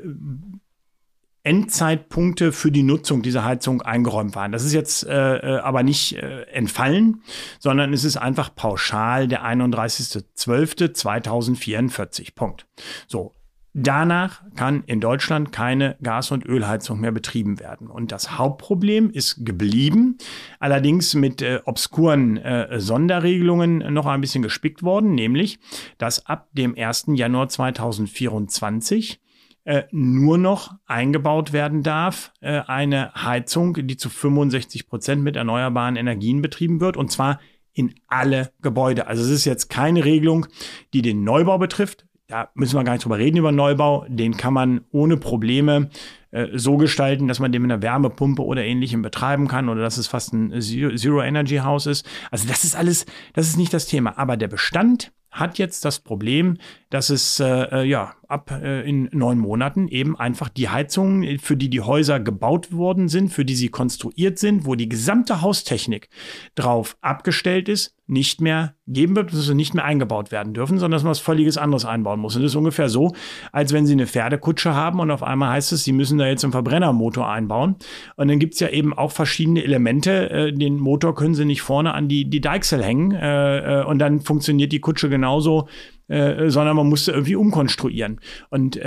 Endzeitpunkte 1.44 2.50
für 2.52 2.70
die 2.70 2.82
Nutzung 2.82 3.22
dieser 3.22 3.42
Heizung 3.44 3.80
eingeräumt 3.80 4.36
waren. 4.36 4.52
Das 4.52 4.64
ist 4.64 4.74
jetzt 4.74 5.06
äh, 5.06 5.36
äh 5.36 5.60
aber 5.60 5.82
nicht 5.82 6.16
äh, 6.16 6.42
entfallen, 6.42 7.22
sondern 7.58 7.94
es 7.94 8.04
ist 8.04 8.18
einfach 8.18 8.54
pauschal 8.54 9.28
der 9.28 9.44
31.12.2044. 9.44 12.34
Punkt. 12.34 12.66
So, 13.06 13.34
Danach 13.80 14.42
kann 14.56 14.82
in 14.86 15.00
Deutschland 15.00 15.52
keine 15.52 15.96
Gas- 16.02 16.32
und 16.32 16.44
Ölheizung 16.44 16.98
mehr 16.98 17.12
betrieben 17.12 17.60
werden. 17.60 17.86
Und 17.86 18.10
das 18.10 18.36
Hauptproblem 18.36 19.08
ist 19.08 19.46
geblieben, 19.46 20.18
allerdings 20.58 21.14
mit 21.14 21.42
äh, 21.42 21.60
obskuren 21.64 22.38
äh, 22.38 22.80
Sonderregelungen 22.80 23.94
noch 23.94 24.06
ein 24.06 24.20
bisschen 24.20 24.42
gespickt 24.42 24.82
worden, 24.82 25.14
nämlich, 25.14 25.60
dass 25.96 26.26
ab 26.26 26.48
dem 26.50 26.74
1. 26.76 27.10
Januar 27.14 27.48
2024 27.50 29.20
äh, 29.62 29.84
nur 29.92 30.38
noch 30.38 30.74
eingebaut 30.86 31.52
werden 31.52 31.84
darf, 31.84 32.32
äh, 32.40 32.62
eine 32.66 33.12
Heizung, 33.14 33.86
die 33.86 33.96
zu 33.96 34.10
65 34.10 34.88
Prozent 34.88 35.22
mit 35.22 35.36
erneuerbaren 35.36 35.94
Energien 35.94 36.42
betrieben 36.42 36.80
wird, 36.80 36.96
und 36.96 37.12
zwar 37.12 37.38
in 37.74 37.94
alle 38.08 38.50
Gebäude. 38.60 39.06
Also 39.06 39.22
es 39.22 39.30
ist 39.30 39.44
jetzt 39.44 39.68
keine 39.68 40.04
Regelung, 40.04 40.46
die 40.92 41.00
den 41.00 41.22
Neubau 41.22 41.58
betrifft, 41.58 42.07
da 42.28 42.50
müssen 42.54 42.76
wir 42.76 42.84
gar 42.84 42.92
nicht 42.92 43.04
drüber 43.04 43.18
reden 43.18 43.38
über 43.38 43.52
Neubau. 43.52 44.04
Den 44.08 44.36
kann 44.36 44.52
man 44.52 44.82
ohne 44.92 45.16
Probleme 45.16 45.88
äh, 46.30 46.48
so 46.52 46.76
gestalten, 46.76 47.26
dass 47.26 47.40
man 47.40 47.52
den 47.52 47.62
mit 47.62 47.72
einer 47.72 47.82
Wärmepumpe 47.82 48.44
oder 48.44 48.62
ähnlichem 48.62 49.00
betreiben 49.00 49.48
kann 49.48 49.70
oder 49.70 49.80
dass 49.80 49.96
es 49.96 50.06
fast 50.08 50.34
ein 50.34 50.52
Zero-Energy-Haus 50.60 51.86
ist. 51.86 52.06
Also 52.30 52.46
das 52.46 52.64
ist 52.64 52.76
alles, 52.76 53.06
das 53.32 53.48
ist 53.48 53.56
nicht 53.56 53.72
das 53.72 53.86
Thema. 53.86 54.18
Aber 54.18 54.36
der 54.36 54.48
Bestand 54.48 55.10
hat 55.30 55.56
jetzt 55.56 55.86
das 55.86 56.00
Problem, 56.00 56.58
dass 56.90 57.08
es 57.08 57.40
äh, 57.40 57.46
äh, 57.46 57.84
ja 57.84 58.14
ab 58.28 58.50
äh, 58.50 58.86
in 58.86 59.08
neun 59.12 59.38
Monaten 59.38 59.88
eben 59.88 60.18
einfach 60.18 60.50
die 60.50 60.68
Heizungen, 60.68 61.38
für 61.38 61.56
die 61.56 61.70
die 61.70 61.80
Häuser 61.80 62.20
gebaut 62.20 62.72
worden 62.72 63.08
sind, 63.08 63.32
für 63.32 63.46
die 63.46 63.54
sie 63.54 63.68
konstruiert 63.70 64.38
sind, 64.38 64.66
wo 64.66 64.74
die 64.74 64.88
gesamte 64.88 65.40
Haustechnik 65.40 66.10
drauf 66.54 66.98
abgestellt 67.00 67.70
ist, 67.70 67.97
nicht 68.08 68.40
mehr 68.40 68.74
geben 68.86 69.14
wird, 69.14 69.32
dass 69.32 69.44
sie 69.44 69.54
nicht 69.54 69.74
mehr 69.74 69.84
eingebaut 69.84 70.32
werden 70.32 70.54
dürfen, 70.54 70.78
sondern 70.78 70.96
dass 70.96 71.04
man 71.04 71.10
was 71.10 71.18
völliges 71.18 71.58
anderes 71.58 71.84
einbauen 71.84 72.18
muss. 72.18 72.34
Und 72.36 72.42
das 72.42 72.52
ist 72.52 72.56
ungefähr 72.56 72.88
so, 72.88 73.12
als 73.52 73.72
wenn 73.72 73.86
Sie 73.86 73.92
eine 73.92 74.06
Pferdekutsche 74.06 74.74
haben 74.74 74.98
und 74.98 75.10
auf 75.10 75.22
einmal 75.22 75.50
heißt 75.50 75.72
es, 75.72 75.84
Sie 75.84 75.92
müssen 75.92 76.18
da 76.18 76.26
jetzt 76.26 76.42
einen 76.42 76.52
Verbrennermotor 76.52 77.28
einbauen. 77.28 77.76
Und 78.16 78.28
dann 78.28 78.38
gibt's 78.38 78.60
ja 78.60 78.70
eben 78.70 78.94
auch 78.94 79.12
verschiedene 79.12 79.62
Elemente. 79.62 80.30
Äh, 80.30 80.52
den 80.52 80.78
Motor 80.78 81.14
können 81.14 81.34
Sie 81.34 81.44
nicht 81.44 81.60
vorne 81.60 81.92
an 81.92 82.08
die, 82.08 82.28
die 82.28 82.40
Deichsel 82.40 82.82
hängen 82.82 83.12
äh, 83.12 83.80
äh 83.80 83.84
und 83.84 83.98
dann 83.98 84.20
funktioniert 84.20 84.72
die 84.72 84.80
Kutsche 84.80 85.08
genauso 85.08 85.68
sondern 86.10 86.74
man 86.74 86.88
musste 86.88 87.12
irgendwie 87.12 87.36
umkonstruieren. 87.36 88.18
Und 88.48 88.80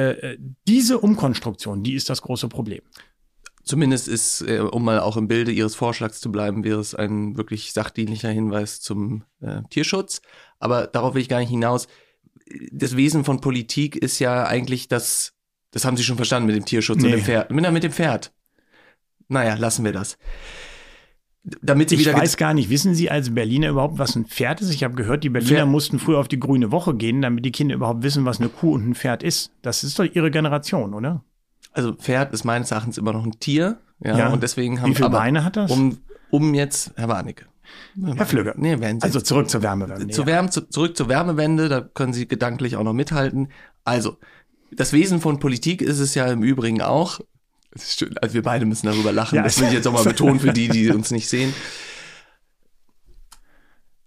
diese 0.68 0.98
Umkonstruktion, 0.98 1.84
die 1.84 1.94
ist 1.94 2.10
das 2.10 2.24
große 2.24 2.50
Problem. 2.50 2.82
Zumindest 3.64 4.08
ist, 4.08 4.42
äh, 4.42 4.60
um 4.60 4.84
mal 4.84 5.00
auch 5.00 5.18
im 5.18 5.28
Bilde 5.28 5.52
Ihres 5.52 5.76
Vorschlags 5.76 6.20
zu 6.20 6.32
bleiben, 6.32 6.64
wäre 6.64 6.80
es 6.80 6.96
ein 6.96 7.38
wirklich 7.38 7.74
sachdienlicher 7.74 8.30
Hinweis 8.30 8.82
zum 8.82 9.24
äh, 9.42 9.62
Tierschutz. 9.70 10.22
Aber 10.60 10.88
darauf 10.88 11.14
will 11.14 11.22
ich 11.22 11.30
gar 11.30 11.40
nicht 11.40 11.50
hinaus. 11.50 11.88
Das 12.72 12.98
Wesen 12.98 13.24
von 13.24 13.40
Politik 13.40 13.96
ist 13.96 14.20
ja 14.20 14.46
eigentlich 14.46 14.88
das, 14.88 15.34
das 15.72 15.86
haben 15.86 15.98
Sie 15.98 16.04
schon 16.04 16.18
verstanden 16.18 16.48
mit 16.48 16.56
dem 16.56 16.66
Tierschutz 16.66 17.02
nee. 17.02 17.06
und 17.06 17.12
dem 17.12 17.24
Pferd. 17.24 17.52
Mit, 17.52 17.72
mit 17.72 17.84
dem 17.84 17.92
Pferd. 17.92 18.34
Naja, 19.28 19.56
lassen 19.56 19.86
wir 19.86 19.94
das 19.94 20.18
damit 21.44 21.90
sie 21.90 21.96
ich 21.96 22.02
wieder. 22.02 22.12
Ich 22.12 22.18
weiß 22.18 22.38
gar 22.38 22.54
nicht, 22.54 22.70
wissen 22.70 22.94
Sie 22.94 23.10
als 23.10 23.34
Berliner 23.34 23.70
überhaupt, 23.70 23.98
was 23.98 24.16
ein 24.16 24.26
Pferd 24.26 24.62
ist? 24.62 24.74
Ich 24.74 24.84
habe 24.84 24.96
gehört, 24.96 25.24
die 25.24 25.30
Berliner 25.30 25.62
Pferd. 25.62 25.70
mussten 25.70 26.00
früher 26.00 26.20
auf 26.20 26.28
die 26.28 26.40
grüne 26.40 26.72
Woche 26.72 26.96
gehen, 26.96 27.22
damit 27.22 27.46
die 27.46 27.52
Kinder 27.52 27.76
überhaupt 27.76 28.04
wissen, 28.04 28.26
was 28.26 28.40
eine 28.40 28.50
Kuh 28.50 28.74
und 28.74 28.90
ein 28.90 28.96
Pferd 28.96 29.24
ist. 29.24 29.52
Das 29.62 29.84
ist 29.84 29.98
doch 29.98 30.06
ihre 30.06 30.32
Generation, 30.32 30.94
oder? 30.94 31.24
Also 31.72 31.94
Pferd 31.94 32.34
ist 32.34 32.44
meines 32.44 32.72
Erachtens 32.72 32.98
immer 32.98 33.14
noch 33.14 33.26
ein 33.26 33.40
Tier. 33.40 33.80
Ja, 34.04 34.18
ja. 34.18 34.30
und 34.30 34.44
deswegen 34.44 34.82
haben 34.82 34.90
Wie 34.90 34.96
viele 34.96 35.10
Beine 35.10 35.44
hat 35.44 35.58
das? 35.58 35.72
Um, 35.72 36.00
um 36.30 36.54
jetzt, 36.54 36.92
Herr 36.96 37.08
Warnecke. 37.08 37.46
Herr 38.04 38.26
Flügger. 38.26 38.56
Nee, 38.58 38.78
also 39.02 39.22
zurück 39.22 39.50
zur 39.50 39.62
Wärmewende. 39.62 40.08
Zu 40.08 40.26
Wärme, 40.26 40.50
zu, 40.50 40.62
zurück 40.62 40.98
zur 40.98 41.08
Wärmewende, 41.08 41.70
da 41.70 41.82
können 41.82 42.14
Sie 42.14 42.28
gedanklich 42.28 42.76
auch 42.76 42.84
noch 42.84 42.94
mithalten. 42.94 43.50
Also, 43.84 44.18
das 44.72 44.94
Wesen 44.94 45.22
von 45.22 45.40
Politik 45.40 45.82
ist 45.82 46.00
es 46.00 46.16
ja 46.16 46.28
im 46.28 46.44
Übrigen 46.44 46.82
auch, 46.82 47.20
also 48.22 48.34
wir 48.34 48.44
beide 48.44 48.66
müssen 48.66 48.88
darüber 48.88 49.12
lachen. 49.12 49.36
Ja, 49.36 49.44
das 49.44 49.60
will 49.60 49.68
ich 49.68 49.74
jetzt 49.74 49.88
auch 49.88 49.94
mal 49.94 50.04
betonen 50.04 50.40
für 50.40 50.52
die, 50.52 50.68
die 50.68 50.90
uns 50.90 51.12
nicht 51.12 51.30
sehen. 51.30 51.54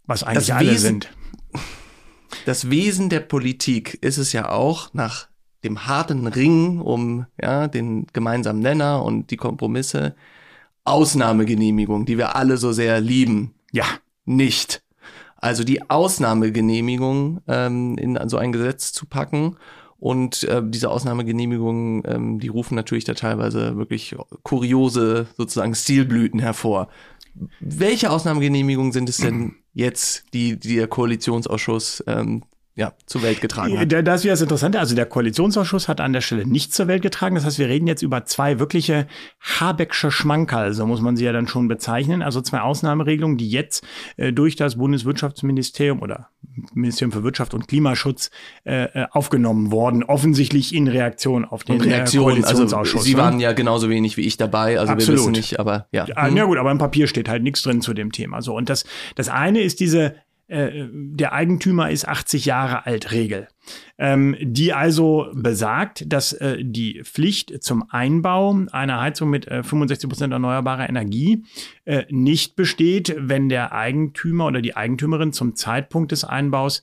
was 0.07 0.23
eigentlich 0.23 0.49
das 0.49 0.57
alle 0.57 0.71
Wesen, 0.71 0.87
sind. 0.87 1.11
Das 2.45 2.71
Wesen 2.71 3.09
der 3.09 3.21
Politik 3.21 3.99
ist 4.03 4.19
es 4.19 4.33
ja 4.33 4.51
auch, 4.51 4.93
nach 4.93 5.29
dem 5.65 5.87
harten 5.87 6.27
Ring 6.27 6.81
um 6.81 7.27
ja, 7.41 7.69
den 7.69 8.07
gemeinsamen 8.13 8.61
Nenner 8.61 9.03
und 9.03 9.31
die 9.31 9.37
Kompromisse, 9.37 10.15
Ausnahmegenehmigung, 10.85 12.05
die 12.05 12.19
wir 12.19 12.37
alle 12.37 12.59
so 12.59 12.73
sehr 12.73 13.01
lieben. 13.01 13.55
Ja. 13.73 13.87
Nicht. 14.27 14.83
Also 15.37 15.65
die 15.65 15.91
Ausnahmegenehmigung 15.91 17.41
ähm, 17.49 17.99
in 17.99 18.19
so 18.29 18.39
ein 18.39 18.53
Gesetz 18.53 18.93
zu 18.93 19.07
packen 19.07 19.57
und 19.99 20.45
äh, 20.45 20.63
diese 20.65 20.91
Ausnahmegenehmigungen, 20.91 22.03
ähm, 22.07 22.39
die 22.39 22.49
rufen 22.49 22.75
natürlich 22.75 23.05
da 23.05 23.15
teilweise 23.15 23.77
wirklich 23.77 24.17
kuriose 24.43 25.27
sozusagen 25.37 25.75
Stilblüten 25.75 26.41
hervor. 26.41 26.89
Welche 27.61 28.11
Ausnahmegenehmigungen 28.11 28.93
sind 28.93 29.09
es 29.09 29.19
denn 29.19 29.57
jetzt, 29.73 30.25
die, 30.33 30.59
die 30.59 30.77
der 30.77 30.89
Koalitionsausschuss 30.89 32.05
ähm, 32.07 32.45
ja, 32.77 32.93
zur 33.07 33.23
Welt 33.23 33.41
getragen 33.41 33.79
hat. 33.79 33.93
Das 33.93 34.21
ist 34.21 34.25
ja 34.25 34.33
das 34.33 34.41
Interessante. 34.41 34.81
Also 34.81 34.97
der 34.97 35.07
Koalitionsausschuss 35.07 35.87
hat 35.87 36.01
an 36.01 36.13
der 36.13 36.21
Stelle 36.21 36.45
nichts 36.45 36.75
zur 36.75 36.89
Welt 36.89 37.03
getragen. 37.03 37.37
Das 37.37 37.45
heißt, 37.45 37.61
wir 37.61 37.69
reden 37.69 37.87
jetzt 37.87 38.03
über 38.03 38.25
zwei 38.25 38.59
wirkliche 38.59 39.07
Habecksche 39.41 40.11
Schmankerl, 40.11 40.73
so 40.73 40.85
muss 40.85 41.01
man 41.01 41.17
sie 41.17 41.25
ja 41.25 41.33
dann 41.33 41.47
schon 41.47 41.69
bezeichnen. 41.69 42.21
Also 42.21 42.41
zwei 42.41 42.63
Ausnahmeregelungen, 42.63 43.39
die 43.39 43.49
jetzt 43.49 43.87
äh, 44.17 44.33
durch 44.33 44.57
das 44.57 44.77
Bundeswirtschaftsministerium 44.77 46.03
oder 46.03 46.31
Ministerium 46.73 47.13
für 47.13 47.23
Wirtschaft 47.23 47.55
und 47.55 47.69
Klimaschutz 47.69 48.31
äh, 48.65 48.85
äh 48.85 49.07
aufgenommen 49.13 49.71
worden. 49.71 50.03
Offensichtlich 50.03 50.75
in 50.75 50.89
Reaktion 50.89 51.45
auf 51.45 51.63
den 51.63 51.77
und 51.77 51.83
Reaktion, 51.83 52.25
äh, 52.25 52.41
Koalitionsausschuss. 52.41 53.03
Also, 53.03 53.05
Sie 53.05 53.15
ne? 53.15 53.21
waren 53.21 53.39
ja 53.39 53.53
genauso 53.53 53.89
wenig 53.89 54.17
wie 54.17 54.23
ich 54.23 54.37
dabei. 54.37 54.81
Also 54.81 54.93
Absolut. 54.95 55.21
wir 55.21 55.23
wissen 55.23 55.33
nicht, 55.33 55.61
aber 55.61 55.87
ja. 55.93 56.07
Ja, 56.07 56.27
hm. 56.27 56.37
ja 56.37 56.45
gut, 56.45 56.59
aber 56.59 56.73
im 56.73 56.79
Papier 56.79 57.07
steht 57.07 57.29
halt 57.29 57.45
nichts 57.45 57.63
drin 57.63 57.83
zu 57.83 57.95
dem 57.95 58.11
Thema. 58.11 58.43
So 58.43 58.57
und 58.57 58.69
das 58.69 58.85
das 59.15 59.29
eine 59.29 59.61
ist 59.61 59.79
diese 59.79 60.17
äh, 60.49 60.89
der 60.93 61.33
Eigentümer 61.33 61.91
ist 61.91 62.07
80 62.07 62.45
Jahre 62.45 62.87
alt 62.87 63.13
Regel, 63.13 63.49
ähm, 63.97 64.37
die 64.41 64.73
also 64.73 65.29
besagt, 65.33 66.05
dass 66.13 66.33
äh, 66.35 66.59
die 66.63 67.03
Pflicht 67.05 67.63
zum 67.63 67.85
Einbau 67.89 68.59
einer 68.71 69.01
Heizung 69.01 69.31
mit 69.31 69.49
äh, 69.49 69.63
65 69.63 70.09
Prozent 70.09 70.33
erneuerbarer 70.33 70.89
Energie 70.89 71.45
äh, 71.85 72.05
nicht 72.11 72.57
besteht, 72.57 73.15
wenn 73.19 73.49
der 73.49 73.73
Eigentümer 73.73 74.47
oder 74.47 74.61
die 74.61 74.77
Eigentümerin 74.77 75.33
zum 75.33 75.57
Zeitpunkt 75.57 76.13
des 76.13 76.25
Einbaus 76.25 76.83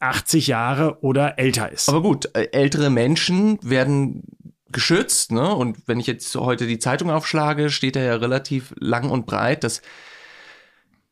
80 0.00 0.46
Jahre 0.46 1.02
oder 1.02 1.38
älter 1.38 1.72
ist. 1.72 1.88
Aber 1.88 2.02
gut, 2.02 2.30
äh, 2.34 2.48
ältere 2.52 2.90
Menschen 2.90 3.58
werden 3.62 4.22
geschützt, 4.70 5.32
ne? 5.32 5.54
Und 5.54 5.78
wenn 5.86 5.98
ich 5.98 6.06
jetzt 6.06 6.34
heute 6.36 6.66
die 6.66 6.78
Zeitung 6.78 7.10
aufschlage, 7.10 7.70
steht 7.70 7.96
da 7.96 8.00
ja 8.00 8.16
relativ 8.16 8.74
lang 8.78 9.10
und 9.10 9.26
breit, 9.26 9.64
dass 9.64 9.82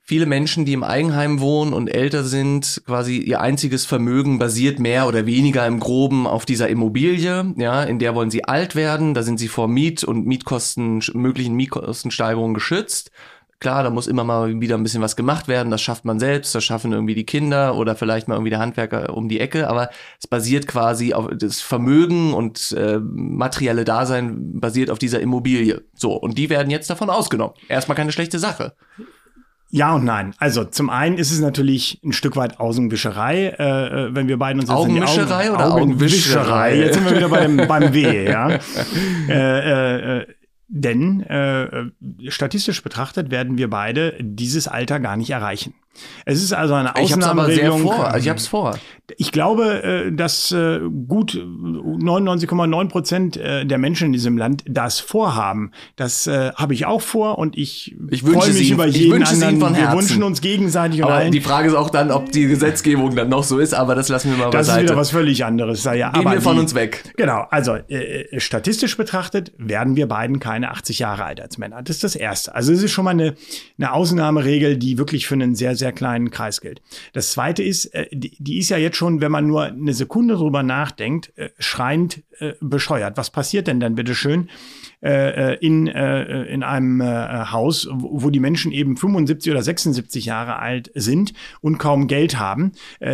viele 0.07 0.27
Menschen, 0.27 0.65
die 0.65 0.73
im 0.73 0.85
Eigenheim 0.85 1.41
wohnen 1.41 1.73
und 1.73 1.89
älter 1.89 2.23
sind, 2.23 2.83
quasi 2.87 3.19
ihr 3.19 3.41
einziges 3.41 3.85
Vermögen 3.85 4.39
basiert 4.39 4.79
mehr 4.79 5.09
oder 5.09 5.27
weniger 5.27 5.67
im 5.67 5.81
Groben 5.81 6.27
auf 6.29 6.47
dieser 6.47 6.69
Immobilie, 6.69 7.53
ja, 7.57 7.83
in 7.83 7.99
der 7.99 8.15
wollen 8.15 8.31
sie 8.31 8.45
alt 8.45 8.77
werden, 8.77 9.15
da 9.15 9.23
sind 9.25 9.39
sie 9.39 9.49
vor 9.49 9.67
Miet- 9.67 10.05
und 10.05 10.25
Mietkosten, 10.25 11.03
möglichen 11.15 11.57
Mietkostensteigerungen 11.57 12.55
geschützt. 12.55 13.11
Klar, 13.59 13.83
da 13.83 13.91
muss 13.91 14.07
immer 14.07 14.23
mal 14.23 14.61
wieder 14.61 14.77
ein 14.77 14.83
bisschen 14.83 15.03
was 15.03 15.17
gemacht 15.17 15.49
werden, 15.49 15.71
das 15.71 15.81
schafft 15.81 16.05
man 16.05 16.21
selbst, 16.21 16.55
das 16.55 16.63
schaffen 16.63 16.93
irgendwie 16.93 17.15
die 17.15 17.25
Kinder 17.25 17.75
oder 17.75 17.97
vielleicht 17.97 18.29
mal 18.29 18.35
irgendwie 18.35 18.51
der 18.51 18.59
Handwerker 18.59 19.17
um 19.17 19.29
die 19.29 19.41
Ecke, 19.41 19.69
aber 19.69 19.89
es 20.21 20.29
basiert 20.29 20.69
quasi 20.69 21.15
auf 21.15 21.31
das 21.33 21.63
Vermögen 21.63 22.33
und 22.35 22.73
äh, 22.79 23.01
materielle 23.01 23.85
Dasein 23.85 24.61
basiert 24.61 24.91
auf 24.91 24.99
dieser 24.99 25.21
Immobilie. 25.21 25.83
So, 25.95 26.13
und 26.13 26.37
die 26.39 26.51
werden 26.51 26.71
jetzt 26.71 26.91
davon 26.91 27.11
ausgenommen. 27.11 27.55
Erstmal 27.69 27.97
keine 27.97 28.13
schlechte 28.13 28.39
Sache. 28.39 28.75
Ja 29.71 29.95
und 29.95 30.05
nein. 30.05 30.35
Also 30.39 30.65
zum 30.65 30.91
einen 30.91 31.19
ist 31.19 31.33
es 31.33 31.41
natürlich 31.41 32.01
ein 32.05 32.13
Stück 32.13 32.37
weit 32.37 32.61
Augenwischerei, 32.61 33.55
äh, 33.59 34.07
äh 34.07 34.15
wenn 34.15 34.29
wir 34.29 34.39
beiden 34.39 34.61
uns 34.61 34.69
jetzt 34.69 34.79
Augenwischerei 34.79 35.51
Augen, 35.51 35.57
oder 35.57 35.75
Augenwischerei? 35.75 36.77
Jetzt 36.77 36.95
sind 36.95 37.05
wir 37.05 37.17
wieder 37.17 37.29
beim, 37.29 37.57
beim 37.69 37.93
W, 37.93 38.25
ja. 38.25 38.59
äh, 39.29 39.31
äh, 39.31 40.21
äh 40.21 40.27
denn 40.69 41.21
äh, 41.21 41.91
statistisch 42.29 42.83
betrachtet 42.83 43.31
werden 43.31 43.57
wir 43.57 43.71
beide 43.71 44.17
dieses 44.21 44.67
Alter 44.67 44.99
gar 44.99 45.17
nicht 45.17 45.31
erreichen. 45.31 45.75
Es 46.25 46.43
ist 46.43 46.53
also 46.53 46.75
eine 46.75 46.97
Ausnahmeregelung. 46.97 47.85
Ich 47.85 47.91
habe 47.91 48.15
es 48.15 48.29
also 48.29 48.49
vor. 48.49 48.79
Ich 49.19 49.31
glaube, 49.31 49.83
äh, 49.85 50.13
dass 50.13 50.51
äh, 50.51 50.81
gut 51.07 51.35
99,9 51.35 52.89
Prozent 52.89 53.37
äh, 53.37 53.65
der 53.65 53.79
Menschen 53.79 54.07
in 54.07 54.13
diesem 54.13 54.37
Land 54.37 54.65
das 54.69 54.99
vorhaben. 54.99 55.71
Das 55.95 56.27
habe 56.27 56.75
ich 56.75 56.87
auch 56.87 57.01
vor 57.01 57.39
und 57.39 57.57
ich, 57.57 57.95
ich 58.11 58.23
freue 58.23 58.49
mich 58.49 58.69
Sie, 58.69 58.71
über 58.71 58.87
jeden 58.87 59.23
anderen. 59.23 59.61
von 59.61 59.77
Wir 59.77 59.93
wünschen 59.93 60.23
uns 60.23 60.41
gegenseitig 60.41 61.05
aber. 61.05 61.31
Die 61.31 61.41
Frage 61.41 61.69
ist 61.69 61.75
auch 61.75 61.91
dann, 61.91 62.11
ob 62.11 62.33
die 62.33 62.47
Gesetzgebung 62.47 63.15
dann 63.15 63.29
noch 63.29 63.45
so 63.45 63.59
ist, 63.59 63.75
aber 63.75 63.95
das 63.95 64.09
lassen 64.09 64.31
wir 64.31 64.39
mal 64.39 64.45
das 64.51 64.67
beiseite. 64.67 64.67
Das 64.67 64.77
ist 64.77 64.91
wieder 64.91 65.01
was 65.01 65.11
völlig 65.11 65.45
anderes. 65.45 65.85
Ja, 65.85 65.93
Gehen 65.93 66.27
aber 66.27 66.33
wir 66.33 66.41
von 66.41 66.57
die, 66.57 66.63
uns 66.63 66.75
weg. 66.75 67.05
Genau, 67.17 67.47
also 67.51 67.75
äh, 67.75 68.41
statistisch 68.41 68.97
betrachtet 68.97 69.53
werden 69.59 69.97
wir 69.97 70.07
beiden 70.09 70.41
keine 70.41 70.71
80 70.71 70.99
Jahre 70.99 71.25
alt 71.25 71.41
als 71.41 71.59
Männer. 71.59 71.83
Das 71.83 71.97
ist 71.97 72.05
das 72.05 72.17
Erste. 72.17 72.55
Also 72.55 72.73
es 72.73 72.83
ist 72.83 72.93
schon 72.93 73.05
mal 73.05 73.13
eine, 73.13 73.35
eine 73.79 73.93
Ausnahmeregel, 73.93 74.77
die 74.77 74.99
wirklich 74.99 75.27
für 75.27 75.35
einen 75.35 75.55
sehr, 75.55 75.77
sehr 75.77 75.86
sehr 75.87 75.93
kleinen 75.93 76.31
Kreis 76.31 76.61
gilt. 76.61 76.83
Das 77.13 77.31
zweite 77.31 77.63
ist, 77.63 77.87
äh, 77.87 78.09
die, 78.11 78.37
die 78.39 78.59
ist 78.59 78.71
ja 78.71 78.77
jetzt 78.77 78.97
schon, 78.97 79.21
wenn 79.21 79.31
man 79.31 79.47
nur 79.47 79.65
eine 79.65 79.95
Sekunde 79.95 80.35
drüber 80.35 80.65
nachdenkt, 80.65 81.33
äh, 81.37 81.51
schreiend 81.59 82.23
äh, 82.41 82.55
bescheuert. 82.61 83.17
Was 83.17 83.31
passiert 83.31 83.67
denn 83.67 83.81
dann 83.81 83.95
bitte 83.95 84.15
schön? 84.15 84.49
Äh, 85.03 85.53
äh, 85.53 85.59
in, 85.61 85.87
äh, 85.89 86.45
in 86.45 86.63
einem 86.63 87.03
Haus, 87.03 87.87
wo 87.93 88.31
die 88.31 88.41
Menschen 88.41 88.73
eben 88.73 88.97
75 88.97 89.53
oder 89.53 89.63
76 89.63 90.25
Jahre 90.25 90.59
alt 90.59 90.91
sind 90.95 91.33
und 91.61 91.79
kaum 91.79 92.07
Geld 92.07 92.39
haben. 92.39 92.73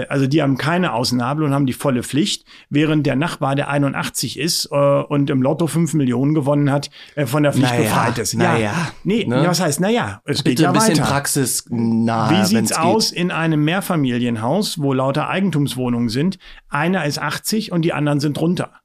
also 0.09 0.27
die 0.27 0.43
haben 0.43 0.57
keine 0.57 0.93
Außennabel 0.93 1.45
und 1.45 1.53
haben 1.53 1.67
die 1.67 1.73
volle 1.73 2.03
Pflicht, 2.03 2.45
während 2.71 3.07
der 3.07 3.17
Nachbar, 3.17 3.57
der 3.57 3.69
81 3.69 4.39
ist 4.39 4.67
und 4.67 5.29
im 5.29 5.43
Lotto 5.43 5.67
5 5.67 5.95
Millionen 5.95 6.35
gewonnen 6.35 6.71
hat, 6.71 6.91
von 7.27 7.43
der 7.43 7.53
Pflicht 7.53 7.73
naja, 7.73 7.83
befreit 7.83 8.19
ist. 8.19 8.35
Naja. 8.35 8.59
Ja. 8.59 8.93
Nee, 9.05 9.25
ne? 9.27 9.45
was 9.47 9.61
heißt, 9.61 9.81
naja, 9.81 10.23
es 10.25 10.43
Bitte 10.43 10.51
geht 10.51 10.61
ja 10.61 10.69
ein 10.71 10.75
bisschen 10.75 10.99
weiter. 10.99 11.09
praxisnah. 11.09 12.31
Wie 12.31 12.45
sieht's 12.45 12.73
aus 12.73 13.11
geht. 13.11 13.19
in 13.19 13.31
einem 13.31 13.65
Mehrfamilienhaus, 13.65 14.81
wo 14.81 14.93
lauter 14.93 15.29
Eigentumswohnungen 15.29 16.09
sind? 16.09 16.39
Einer 16.69 17.05
ist 17.05 17.19
80 17.19 17.73
und 17.73 17.83
die 17.83 17.93
anderen 17.93 18.21
sind 18.21 18.37
drunter. 18.37 18.82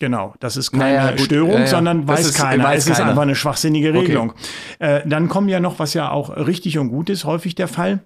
Genau, 0.00 0.34
das 0.40 0.56
ist 0.56 0.72
keine 0.72 0.84
naja, 0.84 1.18
Störung, 1.18 1.52
ja, 1.52 1.60
ja. 1.60 1.66
sondern 1.66 2.08
weiß 2.08 2.26
ist, 2.26 2.36
keiner. 2.36 2.64
Weiß 2.64 2.82
es 2.82 2.90
ist 2.90 2.96
keiner. 2.96 3.10
einfach 3.10 3.22
eine 3.22 3.36
schwachsinnige 3.36 3.94
Regelung. 3.94 4.30
Okay. 4.30 4.96
Äh, 4.96 5.08
dann 5.08 5.28
kommen 5.28 5.48
ja 5.48 5.60
noch, 5.60 5.78
was 5.78 5.94
ja 5.94 6.10
auch 6.10 6.36
richtig 6.36 6.78
und 6.78 6.88
gut 6.88 7.10
ist, 7.10 7.24
häufig 7.24 7.54
der 7.54 7.68
Fall 7.68 8.00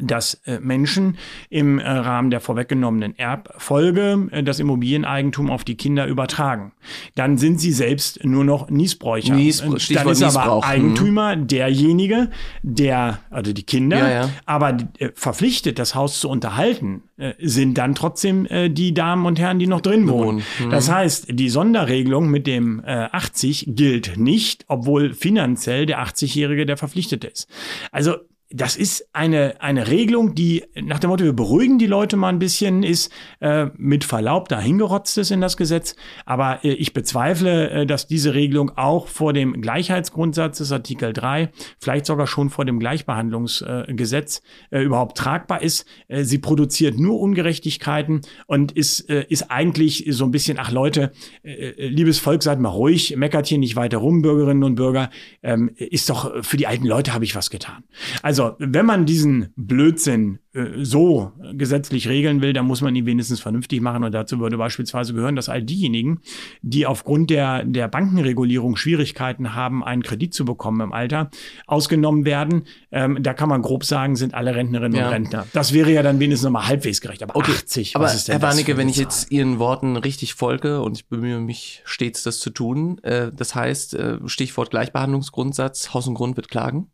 dass 0.00 0.34
äh, 0.44 0.58
Menschen 0.60 1.16
im 1.48 1.78
äh, 1.78 1.88
Rahmen 1.88 2.30
der 2.30 2.40
vorweggenommenen 2.40 3.18
Erbfolge 3.18 4.28
äh, 4.30 4.42
das 4.42 4.58
Immobilieneigentum 4.58 5.50
auf 5.50 5.64
die 5.64 5.76
Kinder 5.76 6.06
übertragen. 6.06 6.72
Dann 7.14 7.38
sind 7.38 7.60
sie 7.60 7.72
selbst 7.72 8.24
nur 8.24 8.44
noch 8.44 8.70
Niesbräucher. 8.70 9.34
Nies, 9.34 9.58
Dann 9.58 10.08
ist 10.08 10.22
aber 10.22 10.56
mhm. 10.56 10.62
Eigentümer 10.62 11.36
derjenige, 11.36 12.30
der, 12.62 13.20
also 13.30 13.52
die 13.52 13.62
Kinder, 13.62 13.98
ja, 13.98 14.10
ja. 14.22 14.30
aber 14.46 14.76
verpflichtet, 15.14 15.78
das 15.78 15.94
Haus 15.94 16.20
zu 16.20 16.28
unterhalten, 16.28 17.02
sind 17.38 17.76
dann 17.76 17.94
trotzdem 17.94 18.46
die 18.70 18.94
Damen 18.94 19.26
und 19.26 19.38
Herren, 19.38 19.58
die 19.58 19.66
noch 19.66 19.82
drin 19.82 20.08
wohnen. 20.08 20.42
Mhm. 20.58 20.70
Das 20.70 20.90
heißt, 20.90 21.26
die 21.30 21.50
Sonderregelung 21.50 22.30
mit 22.30 22.46
dem 22.46 22.82
80 22.84 23.66
gilt 23.68 24.16
nicht, 24.16 24.64
obwohl 24.68 25.12
finanziell 25.12 25.86
der 25.86 26.02
80-Jährige 26.02 26.66
der 26.66 26.76
Verpflichtete 26.76 27.26
ist. 27.26 27.48
Also 27.92 28.16
das 28.52 28.76
ist 28.76 29.08
eine, 29.12 29.60
eine 29.60 29.86
Regelung, 29.86 30.34
die 30.34 30.64
nach 30.74 30.98
dem 30.98 31.10
Motto, 31.10 31.22
wir 31.22 31.32
beruhigen 31.32 31.78
die 31.78 31.86
Leute 31.86 32.16
mal 32.16 32.30
ein 32.30 32.40
bisschen, 32.40 32.82
ist 32.82 33.12
äh, 33.38 33.66
mit 33.76 34.02
Verlaub 34.02 34.48
dahingerotzt 34.48 35.18
ist 35.18 35.30
in 35.30 35.40
das 35.40 35.56
Gesetz. 35.56 35.94
Aber 36.26 36.64
äh, 36.64 36.72
ich 36.72 36.92
bezweifle, 36.92 37.70
äh, 37.70 37.86
dass 37.86 38.08
diese 38.08 38.34
Regelung 38.34 38.72
auch 38.76 39.06
vor 39.06 39.32
dem 39.32 39.60
Gleichheitsgrundsatz 39.60 40.58
des 40.58 40.72
Artikel 40.72 41.12
3, 41.12 41.50
vielleicht 41.78 42.06
sogar 42.06 42.26
schon 42.26 42.50
vor 42.50 42.64
dem 42.64 42.80
Gleichbehandlungsgesetz 42.80 44.42
äh, 44.70 44.82
überhaupt 44.82 45.16
tragbar 45.16 45.62
ist. 45.62 45.86
Äh, 46.08 46.24
sie 46.24 46.38
produziert 46.38 46.98
nur 46.98 47.20
Ungerechtigkeiten 47.20 48.22
und 48.46 48.72
ist, 48.72 49.08
äh, 49.08 49.26
ist 49.28 49.52
eigentlich 49.52 50.06
so 50.08 50.24
ein 50.24 50.32
bisschen, 50.32 50.58
ach 50.58 50.72
Leute, 50.72 51.12
äh, 51.44 51.52
äh 51.52 51.86
liebes 51.86 52.18
Volk, 52.18 52.42
seid 52.42 52.58
mal 52.58 52.70
ruhig, 52.70 53.14
meckert 53.16 53.46
hier 53.46 53.58
nicht 53.58 53.76
weiter 53.76 53.98
rum, 53.98 54.22
Bürgerinnen 54.22 54.64
und 54.64 54.74
Bürger, 54.74 55.10
ähm, 55.44 55.70
ist 55.76 56.10
doch, 56.10 56.44
für 56.44 56.56
die 56.56 56.66
alten 56.66 56.86
Leute 56.86 57.14
habe 57.14 57.24
ich 57.24 57.36
was 57.36 57.50
getan. 57.50 57.84
Also 58.22 58.39
also, 58.40 58.56
wenn 58.58 58.86
man 58.86 59.06
diesen 59.06 59.52
Blödsinn 59.56 60.38
äh, 60.52 60.84
so 60.84 61.32
gesetzlich 61.52 62.08
regeln 62.08 62.42
will, 62.42 62.52
dann 62.52 62.66
muss 62.66 62.80
man 62.80 62.94
ihn 62.96 63.06
wenigstens 63.06 63.40
vernünftig 63.40 63.80
machen. 63.80 64.04
Und 64.04 64.12
dazu 64.12 64.40
würde 64.40 64.56
beispielsweise 64.56 65.14
gehören, 65.14 65.36
dass 65.36 65.48
all 65.48 65.62
diejenigen, 65.62 66.20
die 66.62 66.86
aufgrund 66.86 67.30
der, 67.30 67.64
der 67.64 67.88
Bankenregulierung 67.88 68.76
Schwierigkeiten 68.76 69.54
haben, 69.54 69.84
einen 69.84 70.02
Kredit 70.02 70.34
zu 70.34 70.44
bekommen 70.44 70.80
im 70.80 70.92
Alter, 70.92 71.30
ausgenommen 71.66 72.24
werden. 72.24 72.64
Ähm, 72.90 73.22
da 73.22 73.34
kann 73.34 73.48
man 73.48 73.62
grob 73.62 73.84
sagen, 73.84 74.16
sind 74.16 74.34
alle 74.34 74.54
Rentnerinnen 74.54 74.98
ja. 74.98 75.06
und 75.06 75.12
Rentner. 75.12 75.46
Das 75.52 75.72
wäre 75.72 75.92
ja 75.92 76.02
dann 76.02 76.18
wenigstens 76.18 76.44
nochmal 76.44 76.66
halbwegs 76.66 77.00
gerecht. 77.00 77.22
Aber 77.22 77.36
okay. 77.36 77.52
80, 77.52 77.96
aber 77.96 78.06
was 78.06 78.14
ist 78.14 78.28
denn 78.28 78.38
Herr 78.38 78.42
Warnecke, 78.42 78.76
wenn 78.76 78.88
ich 78.88 78.96
jetzt 78.96 79.30
Ihren 79.30 79.58
Worten 79.58 79.96
richtig 79.96 80.34
folge 80.34 80.80
und 80.82 80.96
ich 80.96 81.08
bemühe 81.08 81.40
mich 81.40 81.82
stets, 81.84 82.22
das 82.22 82.40
zu 82.40 82.50
tun, 82.50 82.98
äh, 83.02 83.30
das 83.32 83.54
heißt, 83.54 83.94
äh, 83.94 84.18
Stichwort 84.26 84.70
Gleichbehandlungsgrundsatz, 84.70 85.94
Haus 85.94 86.08
und 86.08 86.14
Grund 86.14 86.36
wird 86.36 86.48
klagen? 86.48 86.90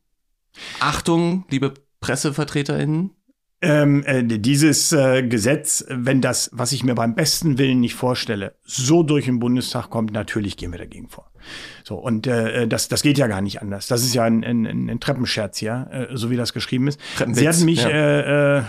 Achtung, 0.80 1.44
liebe 1.50 1.74
PressevertreterInnen, 2.00 3.10
ähm, 3.62 4.04
äh, 4.04 4.22
dieses 4.22 4.92
äh, 4.92 5.22
Gesetz, 5.22 5.84
wenn 5.88 6.20
das, 6.20 6.50
was 6.52 6.72
ich 6.72 6.84
mir 6.84 6.94
beim 6.94 7.14
besten 7.14 7.58
Willen 7.58 7.80
nicht 7.80 7.94
vorstelle, 7.94 8.54
so 8.64 9.02
durch 9.02 9.24
den 9.24 9.38
Bundestag 9.38 9.90
kommt, 9.90 10.12
natürlich 10.12 10.56
gehen 10.56 10.72
wir 10.72 10.78
dagegen 10.78 11.08
vor. 11.08 11.30
So, 11.84 11.94
und 11.94 12.26
äh, 12.26 12.66
das, 12.66 12.88
das 12.88 13.02
geht 13.02 13.16
ja 13.18 13.28
gar 13.28 13.40
nicht 13.40 13.62
anders. 13.62 13.86
Das 13.86 14.02
ist 14.02 14.12
ja 14.12 14.24
ein, 14.24 14.42
ein, 14.42 14.90
ein 14.90 14.98
Treppenscherz 14.98 15.58
hier, 15.58 15.88
äh, 16.10 16.16
so 16.16 16.30
wie 16.30 16.36
das 16.36 16.52
geschrieben 16.52 16.88
ist. 16.88 16.98
Sie 17.30 17.48
hatten 17.48 17.64
mich, 17.64 17.84
ja. 17.84 17.88
äh, 17.88 18.58
äh, 18.58 18.62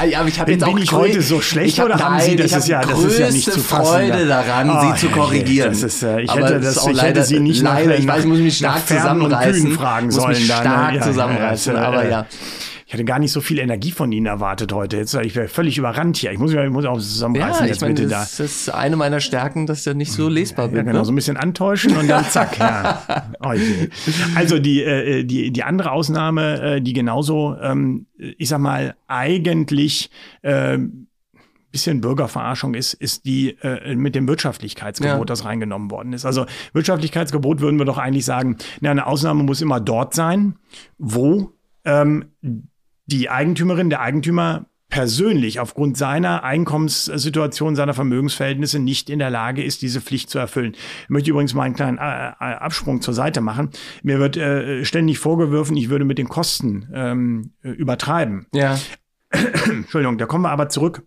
ja, 0.10 0.20
aber 0.20 0.28
ich 0.28 0.40
habe 0.40 0.52
jetzt 0.52 0.64
auch 0.64 0.78
ich 0.78 0.92
heute 0.92 1.20
so 1.20 1.42
schlecht 1.42 1.78
hab, 1.78 1.86
oder 1.86 1.98
haben 1.98 2.20
Sie 2.20 2.36
das 2.36 2.52
ist 2.52 2.68
ja 2.68 2.80
das 2.80 3.04
ist 3.04 3.18
ja 3.18 3.30
nicht 3.30 3.52
zu 3.52 3.60
fassen. 3.60 3.84
Freude 3.84 4.26
daran, 4.26 4.70
oh, 4.70 4.94
Sie 4.94 5.06
zu 5.06 5.12
korrigieren. 5.12 5.70
Das 5.70 5.82
ist, 5.82 6.02
äh, 6.02 6.22
ich 6.22 6.30
aber 6.30 6.46
hätte 6.46 6.60
das, 6.60 6.78
ich 6.78 6.84
leider, 6.84 7.02
hätte 7.02 7.24
Sie 7.24 7.40
nicht 7.40 7.62
leider, 7.62 7.90
nach, 7.90 7.98
ich 7.98 8.08
weiß, 8.08 8.20
ich 8.20 8.26
muss 8.26 8.38
mich 8.38 8.56
stark 8.56 8.86
zusammenreißen, 8.86 9.72
fragen 9.72 10.06
muss 10.06 10.14
sollen. 10.14 10.28
Mich 10.30 10.46
stark 10.46 10.64
dann, 10.64 11.02
zusammenreißen, 11.02 11.74
ja, 11.74 11.82
aber 11.82 12.08
ja. 12.08 12.26
Ich 12.94 12.98
hatte 12.98 13.06
gar 13.06 13.18
nicht 13.18 13.32
so 13.32 13.40
viel 13.40 13.58
Energie 13.58 13.90
von 13.90 14.12
Ihnen 14.12 14.26
erwartet 14.26 14.72
heute. 14.72 14.96
Jetzt 14.98 15.14
ich 15.14 15.34
wäre 15.34 15.48
völlig 15.48 15.78
überrannt 15.78 16.16
hier. 16.16 16.30
Ich 16.30 16.38
muss, 16.38 16.52
ich 16.52 16.70
muss 16.70 16.84
auch 16.84 16.96
zusammenreißen 16.96 17.64
ja, 17.64 17.72
jetzt 17.72 17.80
meine, 17.80 17.94
bitte 17.94 18.06
da. 18.06 18.20
Das 18.20 18.38
ist 18.38 18.72
eine 18.72 18.94
meiner 18.94 19.18
Stärken, 19.18 19.66
dass 19.66 19.80
ich 19.80 19.86
ja 19.86 19.94
nicht 19.94 20.12
so 20.12 20.28
lesbar 20.28 20.68
bin. 20.68 20.76
Ja, 20.76 20.82
genau, 20.84 21.00
ne? 21.00 21.04
so 21.04 21.10
ein 21.10 21.16
bisschen 21.16 21.36
antäuschen 21.36 21.96
und 21.96 22.06
dann 22.06 22.24
zack. 22.26 22.56
ja. 22.56 23.02
Also 24.36 24.60
die, 24.60 24.84
äh, 24.84 25.24
die, 25.24 25.50
die 25.50 25.62
andere 25.64 25.90
Ausnahme, 25.90 26.76
äh, 26.76 26.80
die 26.80 26.92
genauso, 26.92 27.56
ähm, 27.60 28.06
ich 28.16 28.48
sag 28.48 28.60
mal, 28.60 28.94
eigentlich 29.08 30.08
äh, 30.42 30.78
bisschen 31.72 32.00
Bürgerverarschung 32.00 32.74
ist, 32.74 32.94
ist 32.94 33.26
die 33.26 33.56
äh, 33.62 33.96
mit 33.96 34.14
dem 34.14 34.28
Wirtschaftlichkeitsgebot, 34.28 35.18
ja. 35.18 35.24
das 35.24 35.44
reingenommen 35.44 35.90
worden 35.90 36.12
ist. 36.12 36.24
Also 36.24 36.46
Wirtschaftlichkeitsgebot 36.74 37.60
würden 37.60 37.76
wir 37.80 37.86
doch 37.86 37.98
eigentlich 37.98 38.24
sagen, 38.24 38.56
na, 38.80 38.92
eine 38.92 39.08
Ausnahme 39.08 39.42
muss 39.42 39.60
immer 39.60 39.80
dort 39.80 40.14
sein, 40.14 40.54
wo 40.96 41.50
ähm, 41.84 42.26
die 43.06 43.30
Eigentümerin, 43.30 43.90
der 43.90 44.00
Eigentümer 44.00 44.66
persönlich 44.88 45.58
aufgrund 45.58 45.96
seiner 45.96 46.44
Einkommenssituation, 46.44 47.74
seiner 47.74 47.94
Vermögensverhältnisse 47.94 48.78
nicht 48.78 49.10
in 49.10 49.18
der 49.18 49.30
Lage 49.30 49.64
ist, 49.64 49.82
diese 49.82 50.00
Pflicht 50.00 50.30
zu 50.30 50.38
erfüllen. 50.38 50.76
Ich 51.02 51.08
möchte 51.08 51.30
übrigens 51.30 51.52
mal 51.52 51.64
einen 51.64 51.74
kleinen 51.74 51.98
äh, 51.98 52.28
äh, 52.28 52.34
Absprung 52.38 53.00
zur 53.00 53.12
Seite 53.12 53.40
machen. 53.40 53.70
Mir 54.02 54.20
wird 54.20 54.36
äh, 54.36 54.84
ständig 54.84 55.18
vorgeworfen, 55.18 55.76
ich 55.76 55.90
würde 55.90 56.04
mit 56.04 56.18
den 56.18 56.28
Kosten 56.28 56.88
ähm, 56.94 57.50
übertreiben. 57.62 58.46
Ja. 58.54 58.78
Entschuldigung, 59.30 60.18
da 60.18 60.26
kommen 60.26 60.44
wir 60.44 60.50
aber 60.50 60.68
zurück. 60.68 61.02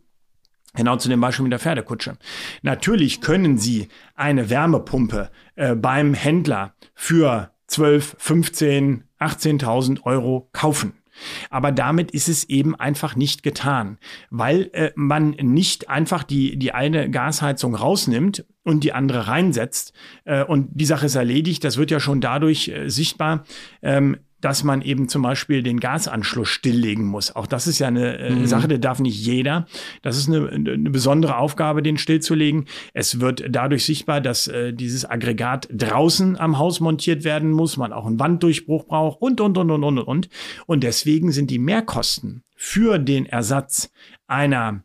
Genau 0.76 0.98
zu 0.98 1.10
dem 1.10 1.22
Beispiel 1.22 1.44
mit 1.44 1.54
der 1.54 1.60
Pferdekutsche. 1.60 2.18
Natürlich 2.62 3.22
können 3.22 3.58
Sie 3.58 3.88
eine 4.16 4.50
Wärmepumpe 4.50 5.32
äh, 5.56 5.76
beim 5.76 6.14
Händler 6.14 6.76
für 6.94 7.52
12, 7.68 8.16
15, 8.20 9.04
18.000 9.20 10.04
Euro 10.04 10.50
kaufen. 10.52 10.94
Aber 11.50 11.72
damit 11.72 12.12
ist 12.12 12.30
es 12.30 12.44
eben 12.46 12.76
einfach 12.76 13.16
nicht 13.16 13.44
getan, 13.44 13.98
weil 14.30 14.70
äh, 14.74 14.92
man 14.96 15.32
nicht 15.32 15.90
einfach 15.90 16.24
die, 16.24 16.58
die 16.58 16.72
eine 16.74 17.10
Gasheizung 17.10 17.76
rausnimmt 17.76 18.46
und 18.64 18.84
die 18.84 18.94
andere 18.94 19.28
reinsetzt 19.28 19.94
äh, 20.26 20.44
und 20.44 20.70
die 20.74 20.86
Sache 20.86 21.06
ist 21.06 21.16
erledigt. 21.16 21.64
Das 21.64 21.78
wird 21.78 21.92
ja 21.92 22.00
schon 22.00 22.22
dadurch 22.22 22.68
äh, 22.68 22.90
sichtbar, 22.90 23.46
ähm, 23.82 24.18
dass 24.42 24.64
man 24.64 24.82
eben 24.82 25.10
zum 25.10 25.22
Beispiel 25.22 25.64
den 25.64 25.80
Gasanschluss 25.80 26.50
stilllegen 26.50 27.06
muss. 27.06 27.36
Auch 27.36 27.48
das 27.48 27.68
ist 27.68 27.80
ja 27.80 27.88
eine 27.88 28.18
äh, 28.18 28.30
mhm. 28.32 28.46
Sache, 28.46 28.68
die 28.68 28.80
darf 28.80 29.00
nicht 29.00 29.20
jeder. 29.20 29.66
Das 30.02 30.18
ist 30.18 30.28
eine, 30.28 30.50
eine, 30.50 30.90
besondere 30.90 31.38
Aufgabe, 31.38 31.82
den 31.82 31.98
stillzulegen. 31.98 32.66
Es 32.94 33.20
wird 33.20 33.44
dadurch 33.50 33.86
sichtbar, 33.86 34.22
dass 34.22 34.48
äh, 34.48 34.74
dieses 34.74 35.10
Aggregat 35.10 35.68
draußen 35.72 36.38
am 36.38 36.58
Haus 36.58 36.80
montiert 36.80 37.24
werden 37.24 37.52
muss, 37.52 37.78
man 37.78 37.94
auch 37.94 38.06
einen 38.06 38.20
Wanddurchbruch 38.20 38.86
braucht 38.86 39.22
und, 39.22 39.42
und, 39.42 39.58
und, 39.58 39.72
und, 39.72 39.84
und, 39.84 40.00
und. 40.00 40.30
Und 40.66 40.84
deswegen 40.84 41.32
sind 41.32 41.50
die 41.50 41.60
Mehrkosten 41.60 42.44
für 42.56 43.00
den 43.00 43.26
Ersatz 43.26 43.92
einer 44.28 44.84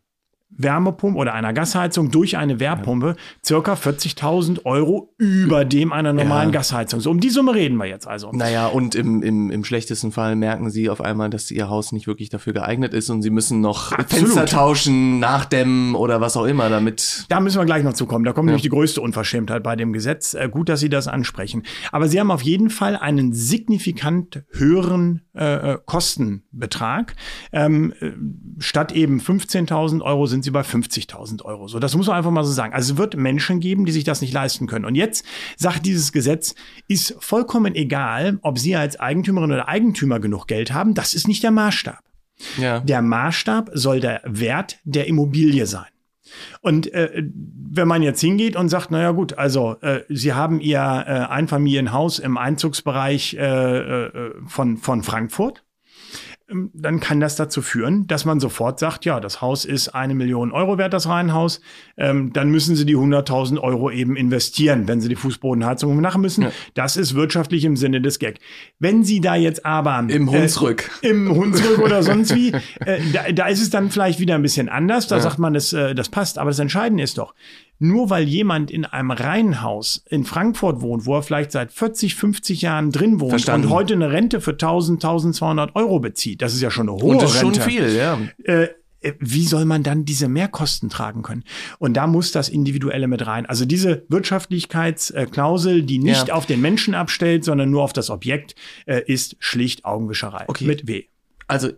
Wärmepumpe 0.56 1.18
oder 1.18 1.34
einer 1.34 1.52
Gasheizung 1.52 2.10
durch 2.10 2.36
eine 2.36 2.60
Wärmepumpe 2.60 3.16
circa 3.44 3.74
40.000 3.74 4.64
Euro 4.64 5.14
über 5.18 5.64
dem 5.64 5.92
einer 5.92 6.12
normalen 6.12 6.50
ja. 6.50 6.58
Gasheizung. 6.58 7.00
So 7.00 7.10
um 7.10 7.20
die 7.20 7.30
Summe 7.30 7.54
reden 7.54 7.76
wir 7.76 7.86
jetzt 7.86 8.06
also. 8.06 8.30
Naja, 8.32 8.66
und 8.66 8.94
im, 8.94 9.22
im, 9.22 9.50
im 9.50 9.64
schlechtesten 9.64 10.12
Fall 10.12 10.36
merken 10.36 10.70
sie 10.70 10.90
auf 10.90 11.00
einmal, 11.00 11.30
dass 11.30 11.50
ihr 11.50 11.68
Haus 11.68 11.92
nicht 11.92 12.06
wirklich 12.06 12.28
dafür 12.28 12.52
geeignet 12.52 12.94
ist 12.94 13.10
und 13.10 13.22
sie 13.22 13.30
müssen 13.30 13.60
noch 13.60 13.92
Absolut. 13.92 14.26
Fenster 14.26 14.46
tauschen, 14.46 15.18
nachdämmen 15.20 15.94
oder 15.94 16.20
was 16.20 16.36
auch 16.36 16.44
immer, 16.44 16.68
damit. 16.68 17.24
Da 17.28 17.40
müssen 17.40 17.58
wir 17.58 17.64
gleich 17.64 17.84
noch 17.84 17.94
zukommen. 17.94 18.24
Da 18.24 18.32
kommt 18.32 18.46
ja. 18.46 18.52
nämlich 18.52 18.62
die 18.62 18.68
größte 18.68 19.00
Unverschämtheit 19.00 19.62
bei 19.62 19.76
dem 19.76 19.92
Gesetz. 19.92 20.34
Äh, 20.34 20.48
gut, 20.50 20.68
dass 20.68 20.80
Sie 20.80 20.88
das 20.88 21.08
ansprechen. 21.08 21.62
Aber 21.90 22.08
Sie 22.08 22.20
haben 22.20 22.30
auf 22.30 22.42
jeden 22.42 22.70
Fall 22.70 22.96
einen 22.96 23.32
signifikant 23.32 24.44
höheren 24.50 25.22
äh, 25.34 25.72
äh 25.72 25.78
Kostenbetrag. 25.84 27.14
Ähm, 27.52 27.92
äh, 28.00 28.12
statt 28.58 28.92
eben 28.92 29.20
15.000 29.20 30.02
Euro 30.02 30.26
sind 30.26 30.41
Sie 30.42 30.50
bei 30.50 30.62
50.000 30.62 31.42
Euro. 31.44 31.68
So, 31.68 31.78
das 31.78 31.96
muss 31.96 32.06
man 32.06 32.16
einfach 32.16 32.30
mal 32.30 32.44
so 32.44 32.52
sagen. 32.52 32.74
Also 32.74 32.94
es 32.94 32.98
wird 32.98 33.16
Menschen 33.16 33.60
geben, 33.60 33.84
die 33.84 33.92
sich 33.92 34.04
das 34.04 34.20
nicht 34.20 34.32
leisten 34.32 34.66
können. 34.66 34.84
Und 34.84 34.94
jetzt 34.94 35.24
sagt 35.56 35.86
dieses 35.86 36.12
Gesetz, 36.12 36.54
ist 36.88 37.16
vollkommen 37.20 37.74
egal, 37.74 38.38
ob 38.42 38.58
Sie 38.58 38.76
als 38.76 38.98
Eigentümerin 38.98 39.52
oder 39.52 39.68
Eigentümer 39.68 40.20
genug 40.20 40.46
Geld 40.46 40.72
haben. 40.72 40.94
Das 40.94 41.14
ist 41.14 41.28
nicht 41.28 41.42
der 41.42 41.50
Maßstab. 41.50 42.00
Ja. 42.58 42.80
Der 42.80 43.02
Maßstab 43.02 43.70
soll 43.74 44.00
der 44.00 44.20
Wert 44.24 44.78
der 44.84 45.06
Immobilie 45.06 45.66
sein. 45.66 45.86
Und 46.60 46.92
äh, 46.92 47.24
wenn 47.24 47.88
man 47.88 48.02
jetzt 48.02 48.20
hingeht 48.20 48.56
und 48.56 48.68
sagt, 48.68 48.90
naja 48.90 49.10
gut, 49.10 49.34
also 49.38 49.76
äh, 49.80 50.00
Sie 50.08 50.32
haben 50.32 50.60
Ihr 50.60 50.78
äh, 50.78 51.10
Einfamilienhaus 51.30 52.18
im 52.18 52.38
Einzugsbereich 52.38 53.34
äh, 53.34 53.78
äh, 53.78 54.32
von, 54.46 54.76
von 54.76 55.02
Frankfurt, 55.02 55.64
dann 56.74 57.00
kann 57.00 57.20
das 57.20 57.36
dazu 57.36 57.62
führen, 57.62 58.06
dass 58.06 58.24
man 58.24 58.40
sofort 58.40 58.78
sagt, 58.78 59.04
ja, 59.04 59.20
das 59.20 59.40
Haus 59.40 59.64
ist 59.64 59.88
eine 59.88 60.14
Million 60.14 60.52
Euro 60.52 60.78
wert, 60.78 60.92
das 60.92 61.08
Reihenhaus. 61.08 61.60
Ähm, 61.96 62.32
dann 62.32 62.50
müssen 62.50 62.76
Sie 62.76 62.86
die 62.86 62.96
100.000 62.96 63.58
Euro 63.58 63.90
eben 63.90 64.16
investieren, 64.16 64.88
wenn 64.88 65.00
Sie 65.00 65.08
die 65.08 65.16
Fußbodenheizung 65.16 66.00
machen 66.00 66.20
müssen. 66.20 66.42
Ja. 66.42 66.52
Das 66.74 66.96
ist 66.96 67.14
wirtschaftlich 67.14 67.64
im 67.64 67.76
Sinne 67.76 68.00
des 68.00 68.18
Gag. 68.18 68.38
Wenn 68.78 69.04
Sie 69.04 69.20
da 69.20 69.34
jetzt 69.34 69.64
aber 69.64 69.98
im 69.98 70.28
äh, 70.28 70.30
Hunsrück, 70.30 70.90
äh, 71.02 71.08
im 71.08 71.34
Hunsrück 71.34 71.78
oder 71.78 72.02
sonst 72.02 72.34
wie, 72.34 72.52
äh, 72.84 73.00
da, 73.12 73.30
da, 73.32 73.46
ist 73.46 73.62
es 73.62 73.70
dann 73.70 73.90
vielleicht 73.90 74.20
wieder 74.20 74.34
ein 74.34 74.42
bisschen 74.42 74.68
anders. 74.68 75.06
Da 75.06 75.16
ja. 75.16 75.22
sagt 75.22 75.38
man, 75.38 75.54
das, 75.54 75.72
äh, 75.72 75.94
das 75.94 76.08
passt. 76.08 76.38
Aber 76.38 76.50
das 76.50 76.58
Entscheidende 76.58 77.02
ist 77.02 77.18
doch, 77.18 77.34
nur 77.82 78.10
weil 78.10 78.28
jemand 78.28 78.70
in 78.70 78.84
einem 78.84 79.10
Reihenhaus 79.10 80.04
in 80.08 80.24
Frankfurt 80.24 80.80
wohnt, 80.80 81.04
wo 81.04 81.16
er 81.16 81.22
vielleicht 81.22 81.50
seit 81.52 81.72
40, 81.72 82.14
50 82.14 82.62
Jahren 82.62 82.92
drin 82.92 83.20
wohnt 83.20 83.30
Verstanden. 83.30 83.66
und 83.66 83.72
heute 83.72 83.94
eine 83.94 84.10
Rente 84.10 84.40
für 84.40 84.52
1000, 84.52 85.04
1200 85.04 85.74
Euro 85.74 85.98
bezieht, 85.98 86.42
das 86.42 86.54
ist 86.54 86.62
ja 86.62 86.70
schon 86.70 86.88
eine 86.88 86.96
hohe 86.98 87.14
und 87.14 87.22
das 87.22 87.34
ist 87.34 87.42
Rente. 87.42 87.60
schon 87.60 87.70
viel, 87.70 87.94
ja. 87.96 88.18
Äh, 88.44 88.68
äh, 89.00 89.14
wie 89.18 89.44
soll 89.44 89.64
man 89.64 89.82
dann 89.82 90.04
diese 90.04 90.28
Mehrkosten 90.28 90.88
tragen 90.88 91.22
können? 91.22 91.42
Und 91.78 91.94
da 91.94 92.06
muss 92.06 92.30
das 92.30 92.48
Individuelle 92.48 93.08
mit 93.08 93.26
rein. 93.26 93.46
Also 93.46 93.64
diese 93.64 94.04
Wirtschaftlichkeitsklausel, 94.08 95.82
die 95.82 95.98
nicht 95.98 96.28
ja. 96.28 96.34
auf 96.34 96.46
den 96.46 96.60
Menschen 96.60 96.94
abstellt, 96.94 97.44
sondern 97.44 97.70
nur 97.70 97.82
auf 97.82 97.92
das 97.92 98.10
Objekt, 98.10 98.54
äh, 98.86 99.02
ist 99.04 99.36
schlicht 99.40 99.84
Augenwischerei. 99.84 100.44
Okay. 100.46 100.66
Mit 100.66 100.86
W. 100.86 101.04
Also 101.48 101.70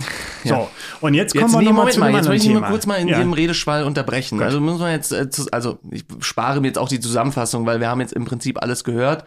so, 0.44 0.68
und 1.00 1.14
jetzt 1.14 1.32
kommen 1.32 1.44
jetzt, 1.44 1.52
wir 1.54 1.60
nee, 1.60 1.64
nochmal 1.66 1.92
zu 1.92 2.00
mal, 2.00 2.12
Jetzt 2.12 2.28
möchte 2.28 2.48
ich 2.48 2.54
mal 2.54 2.68
kurz 2.70 2.86
mal 2.86 2.96
in 2.96 3.08
ja. 3.08 3.18
Ihrem 3.18 3.32
Redeschwall 3.32 3.84
unterbrechen. 3.84 4.38
Gut. 4.38 4.46
Also 4.46 4.60
muss 4.60 4.78
man 4.78 4.92
jetzt, 4.92 5.12
äh, 5.12 5.26
also 5.52 5.78
ich 5.90 6.04
spare 6.20 6.60
mir 6.60 6.68
jetzt 6.68 6.78
auch 6.78 6.88
die 6.88 7.00
Zusammenfassung, 7.00 7.66
weil 7.66 7.80
wir 7.80 7.88
haben 7.88 8.00
jetzt 8.00 8.12
im 8.12 8.24
Prinzip 8.24 8.62
alles 8.62 8.84
gehört. 8.84 9.24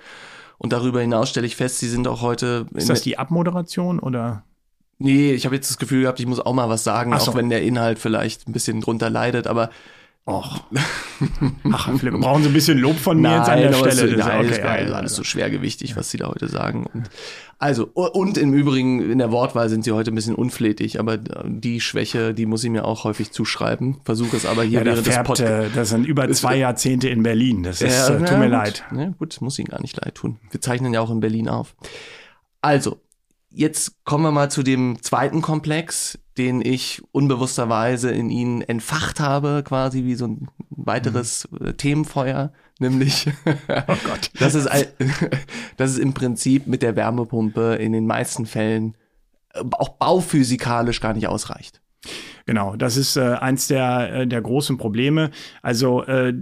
Und 0.57 0.71
darüber 0.71 1.01
hinaus 1.01 1.29
stelle 1.29 1.45
ich 1.45 1.55
fest, 1.55 1.79
Sie 1.79 1.89
sind 1.89 2.07
auch 2.07 2.21
heute. 2.21 2.67
Ist 2.73 2.89
das 2.89 3.01
die 3.01 3.17
Abmoderation 3.17 3.99
oder? 3.99 4.43
Nee, 4.99 5.33
ich 5.33 5.45
habe 5.45 5.55
jetzt 5.55 5.69
das 5.69 5.77
Gefühl 5.77 6.03
gehabt, 6.03 6.19
ich 6.19 6.25
muss 6.25 6.39
auch 6.39 6.53
mal 6.53 6.69
was 6.69 6.83
sagen, 6.83 7.17
so. 7.19 7.31
auch 7.31 7.35
wenn 7.35 7.49
der 7.49 7.63
Inhalt 7.63 7.99
vielleicht 7.99 8.47
ein 8.47 8.53
bisschen 8.53 8.79
drunter 8.79 9.09
leidet, 9.09 9.47
aber 9.47 9.69
Och. 10.25 10.61
Ach, 11.73 11.89
brauchen 11.89 12.43
Sie 12.43 12.49
ein 12.49 12.53
bisschen 12.53 12.77
Lob 12.77 12.97
von 12.97 13.17
mir 13.17 13.23
nein, 13.23 13.39
jetzt 13.39 13.49
an 13.49 13.59
der 13.59 13.91
Stelle. 13.91 14.11
Ist, 14.11 14.17
nein, 14.17 14.45
okay, 14.45 14.53
ist 14.53 14.63
alles 14.63 14.93
also. 14.93 15.15
so 15.15 15.23
schwergewichtig, 15.25 15.97
was 15.97 16.11
Sie 16.11 16.17
da 16.17 16.29
heute 16.29 16.47
sagen. 16.47 16.85
Und, 16.93 17.09
also, 17.59 17.87
und 17.93 18.37
im 18.37 18.53
Übrigen, 18.53 19.11
in 19.11 19.17
der 19.17 19.31
Wortwahl 19.31 19.67
sind 19.67 19.83
Sie 19.83 19.91
heute 19.91 20.11
ein 20.11 20.15
bisschen 20.15 20.35
unflätig, 20.35 20.97
aber 20.97 21.17
die 21.17 21.81
Schwäche, 21.81 22.33
die 22.33 22.45
muss 22.45 22.63
ich 22.63 22.69
mir 22.69 22.85
auch 22.85 23.03
häufig 23.03 23.31
zuschreiben. 23.31 23.97
Versuche 24.05 24.37
es 24.37 24.45
aber 24.45 24.63
hier 24.63 24.79
ja, 24.79 24.85
während 24.85 25.05
färbt, 25.05 25.29
des 25.29 25.45
Podcasts. 25.45 25.75
Das 25.75 25.89
sind 25.89 26.05
über 26.05 26.29
zwei 26.31 26.55
Jahrzehnte 26.55 27.09
in 27.09 27.21
Berlin. 27.21 27.63
Das 27.63 27.81
ist, 27.81 28.07
ja, 28.07 28.15
äh, 28.15 28.19
tut 28.19 28.37
mir 28.37 28.45
gut. 28.45 28.51
leid. 28.51 28.83
Ja, 28.95 29.09
gut, 29.19 29.41
muss 29.41 29.59
Ihnen 29.59 29.67
gar 29.67 29.81
nicht 29.81 29.97
leid 29.97 30.15
tun. 30.15 30.39
Wir 30.51 30.61
zeichnen 30.61 30.93
ja 30.93 31.01
auch 31.01 31.11
in 31.11 31.19
Berlin 31.19 31.49
auf. 31.49 31.75
Also, 32.61 33.01
Jetzt 33.55 34.03
kommen 34.03 34.23
wir 34.23 34.31
mal 34.31 34.49
zu 34.49 34.63
dem 34.63 35.01
zweiten 35.03 35.43
Komplex, 35.43 36.17
den 36.39 36.59
ich 36.61 37.03
unbewussterweise 37.11 38.09
in 38.09 38.31
Ihnen 38.31 38.61
entfacht 38.63 39.19
habe, 39.19 39.61
quasi 39.63 40.03
wie 40.05 40.15
so 40.15 40.25
ein 40.25 40.47
weiteres 40.71 41.47
mhm. 41.51 41.77
Themenfeuer, 41.77 42.51
nämlich, 42.79 43.27
oh 43.45 43.95
Gott. 44.05 44.31
das, 44.39 44.55
ist, 44.55 44.67
das 45.77 45.91
ist 45.91 45.99
im 45.99 46.15
Prinzip 46.15 46.65
mit 46.65 46.81
der 46.81 46.95
Wärmepumpe 46.95 47.75
in 47.75 47.91
den 47.91 48.07
meisten 48.07 48.47
Fällen 48.47 48.97
äh, 49.53 49.63
auch 49.73 49.89
bauphysikalisch 49.89 50.99
gar 50.99 51.13
nicht 51.13 51.27
ausreicht. 51.27 51.79
Genau, 52.45 52.75
das 52.75 52.97
ist 52.97 53.15
äh, 53.15 53.21
eins 53.21 53.67
der, 53.67 54.13
äh, 54.13 54.27
der 54.27 54.41
großen 54.41 54.77
Probleme. 54.77 55.31
Also, 55.61 56.03
äh, 56.03 56.33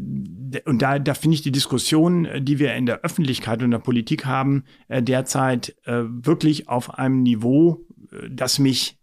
und 0.65 0.81
da, 0.81 0.97
da 0.97 1.13
finde 1.13 1.35
ich 1.35 1.41
die 1.43 1.51
Diskussion, 1.51 2.25
äh, 2.25 2.41
die 2.41 2.59
wir 2.59 2.73
in 2.73 2.87
der 2.87 3.01
Öffentlichkeit 3.01 3.61
und 3.61 3.71
der 3.71 3.79
Politik 3.79 4.25
haben, 4.25 4.63
äh, 4.87 5.03
derzeit 5.03 5.75
äh, 5.85 6.03
wirklich 6.05 6.69
auf 6.69 6.97
einem 6.97 7.21
Niveau, 7.21 7.85
äh, 8.11 8.29
das 8.31 8.57
mich 8.57 8.97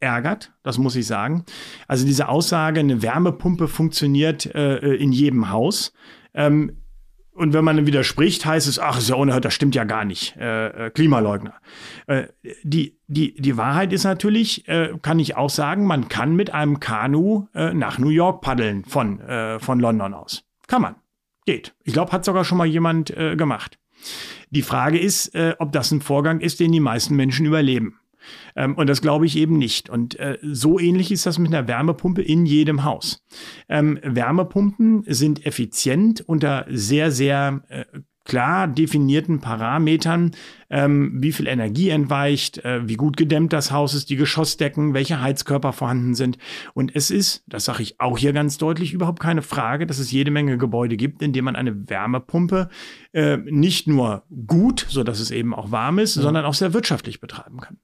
ärgert, 0.00 0.52
das 0.62 0.78
muss 0.78 0.96
ich 0.96 1.06
sagen. 1.06 1.44
Also 1.88 2.06
diese 2.06 2.28
Aussage, 2.28 2.80
eine 2.80 3.02
Wärmepumpe 3.02 3.68
funktioniert 3.68 4.46
äh 4.54 4.94
in 4.96 5.12
jedem 5.12 5.50
Haus. 5.50 5.94
Ähm, 6.34 6.83
und 7.34 7.52
wenn 7.52 7.64
man 7.64 7.86
widerspricht, 7.86 8.46
heißt 8.46 8.68
es, 8.68 8.78
ach, 8.78 8.98
ist 8.98 9.08
ja 9.08 9.16
unerhört, 9.16 9.44
das 9.44 9.54
stimmt 9.54 9.74
ja 9.74 9.84
gar 9.84 10.04
nicht. 10.04 10.36
Äh, 10.36 10.86
äh, 10.86 10.90
Klimaleugner. 10.90 11.54
Äh, 12.06 12.28
die, 12.62 12.98
die, 13.08 13.34
die 13.34 13.56
Wahrheit 13.56 13.92
ist 13.92 14.04
natürlich, 14.04 14.68
äh, 14.68 14.94
kann 15.02 15.18
ich 15.18 15.36
auch 15.36 15.50
sagen, 15.50 15.86
man 15.86 16.08
kann 16.08 16.36
mit 16.36 16.54
einem 16.54 16.80
Kanu 16.80 17.48
äh, 17.54 17.74
nach 17.74 17.98
New 17.98 18.08
York 18.08 18.40
paddeln 18.40 18.84
von, 18.84 19.20
äh, 19.20 19.58
von 19.58 19.80
London 19.80 20.14
aus. 20.14 20.44
Kann 20.68 20.82
man. 20.82 20.94
Geht. 21.44 21.74
Ich 21.82 21.92
glaube, 21.92 22.12
hat 22.12 22.24
sogar 22.24 22.44
schon 22.44 22.56
mal 22.56 22.66
jemand 22.66 23.10
äh, 23.10 23.36
gemacht. 23.36 23.78
Die 24.50 24.62
Frage 24.62 24.98
ist, 24.98 25.34
äh, 25.34 25.54
ob 25.58 25.72
das 25.72 25.90
ein 25.90 26.00
Vorgang 26.00 26.40
ist, 26.40 26.60
den 26.60 26.72
die 26.72 26.80
meisten 26.80 27.16
Menschen 27.16 27.46
überleben. 27.46 27.98
Ähm, 28.56 28.74
und 28.74 28.88
das 28.88 29.02
glaube 29.02 29.26
ich 29.26 29.36
eben 29.36 29.58
nicht. 29.58 29.90
Und 29.90 30.18
äh, 30.18 30.38
so 30.42 30.78
ähnlich 30.78 31.12
ist 31.12 31.26
das 31.26 31.38
mit 31.38 31.54
einer 31.54 31.68
Wärmepumpe 31.68 32.22
in 32.22 32.46
jedem 32.46 32.84
Haus. 32.84 33.24
Ähm, 33.68 33.98
Wärmepumpen 34.02 35.04
sind 35.06 35.46
effizient 35.46 36.20
unter 36.20 36.66
sehr, 36.68 37.10
sehr 37.10 37.62
äh, 37.68 37.84
klar 38.24 38.66
definierten 38.66 39.40
Parametern, 39.40 40.32
ähm, 40.70 41.12
wie 41.22 41.32
viel 41.32 41.46
Energie 41.46 41.90
entweicht, 41.90 42.58
äh, 42.64 42.88
wie 42.88 42.96
gut 42.96 43.16
gedämmt 43.16 43.52
das 43.52 43.70
Haus 43.70 43.94
ist, 43.94 44.08
die 44.10 44.16
Geschossdecken, 44.16 44.94
welche 44.94 45.20
Heizkörper 45.20 45.72
vorhanden 45.72 46.14
sind. 46.14 46.38
Und 46.72 46.96
es 46.96 47.10
ist, 47.10 47.44
das 47.46 47.66
sage 47.66 47.82
ich 47.82 48.00
auch 48.00 48.18
hier 48.18 48.32
ganz 48.32 48.56
deutlich, 48.58 48.92
überhaupt 48.92 49.20
keine 49.20 49.42
Frage, 49.42 49.86
dass 49.86 49.98
es 49.98 50.10
jede 50.10 50.30
Menge 50.30 50.58
Gebäude 50.58 50.96
gibt, 50.96 51.22
in 51.22 51.32
denen 51.32 51.44
man 51.44 51.56
eine 51.56 51.88
Wärmepumpe 51.88 52.70
äh, 53.12 53.36
nicht 53.36 53.86
nur 53.86 54.24
gut, 54.46 54.86
so 54.88 55.04
dass 55.04 55.20
es 55.20 55.30
eben 55.30 55.54
auch 55.54 55.70
warm 55.70 55.98
ist, 55.98 56.16
ja. 56.16 56.22
sondern 56.22 56.46
auch 56.46 56.54
sehr 56.54 56.72
wirtschaftlich 56.72 57.20
betreiben 57.20 57.60
kann. 57.60 57.78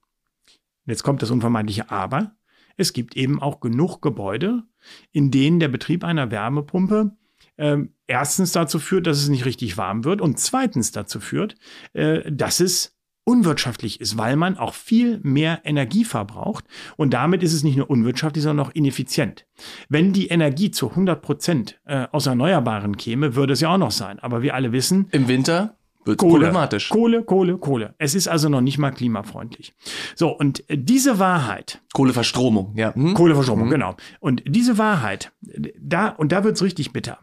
Jetzt 0.85 1.03
kommt 1.03 1.21
das 1.21 1.31
unvermeidliche 1.31 1.91
Aber. 1.91 2.35
Es 2.77 2.93
gibt 2.93 3.15
eben 3.15 3.41
auch 3.41 3.59
genug 3.59 4.01
Gebäude, 4.01 4.63
in 5.11 5.31
denen 5.31 5.59
der 5.59 5.67
Betrieb 5.67 6.03
einer 6.03 6.31
Wärmepumpe 6.31 7.15
äh, 7.57 7.77
erstens 8.07 8.51
dazu 8.51 8.79
führt, 8.79 9.07
dass 9.07 9.17
es 9.17 9.29
nicht 9.29 9.45
richtig 9.45 9.77
warm 9.77 10.03
wird 10.03 10.21
und 10.21 10.39
zweitens 10.39 10.91
dazu 10.91 11.19
führt, 11.19 11.55
äh, 11.93 12.31
dass 12.31 12.59
es 12.59 12.97
unwirtschaftlich 13.23 14.01
ist, 14.01 14.17
weil 14.17 14.35
man 14.35 14.57
auch 14.57 14.73
viel 14.73 15.19
mehr 15.21 15.61
Energie 15.63 16.03
verbraucht 16.03 16.65
und 16.97 17.13
damit 17.13 17.43
ist 17.43 17.53
es 17.53 17.63
nicht 17.63 17.77
nur 17.77 17.89
unwirtschaftlich, 17.89 18.43
sondern 18.43 18.65
auch 18.65 18.71
ineffizient. 18.71 19.45
Wenn 19.89 20.11
die 20.11 20.27
Energie 20.29 20.71
zu 20.71 20.89
100 20.89 21.21
Prozent 21.21 21.79
äh, 21.85 22.07
aus 22.11 22.25
Erneuerbaren 22.25 22.97
käme, 22.97 23.35
würde 23.35 23.53
es 23.53 23.61
ja 23.61 23.73
auch 23.73 23.77
noch 23.77 23.91
sein. 23.91 24.19
Aber 24.19 24.41
wir 24.41 24.55
alle 24.55 24.71
wissen. 24.71 25.07
Im 25.11 25.27
Winter? 25.27 25.77
Wird 26.05 26.17
Kohle, 26.17 26.33
problematisch. 26.33 26.89
Kohle, 26.89 27.23
Kohle, 27.23 27.57
Kohle. 27.57 27.95
Es 27.97 28.15
ist 28.15 28.27
also 28.27 28.49
noch 28.49 28.61
nicht 28.61 28.77
mal 28.77 28.91
klimafreundlich. 28.91 29.73
So, 30.15 30.29
und 30.29 30.63
diese 30.69 31.19
Wahrheit. 31.19 31.81
Kohleverstromung, 31.93 32.73
ja. 32.75 32.93
Hm? 32.95 33.13
Kohleverstromung, 33.13 33.65
hm. 33.65 33.71
genau. 33.71 33.95
Und 34.19 34.43
diese 34.47 34.77
Wahrheit, 34.77 35.31
da, 35.79 36.09
und 36.09 36.31
da 36.31 36.43
wird's 36.43 36.61
richtig 36.61 36.93
bitter. 36.93 37.19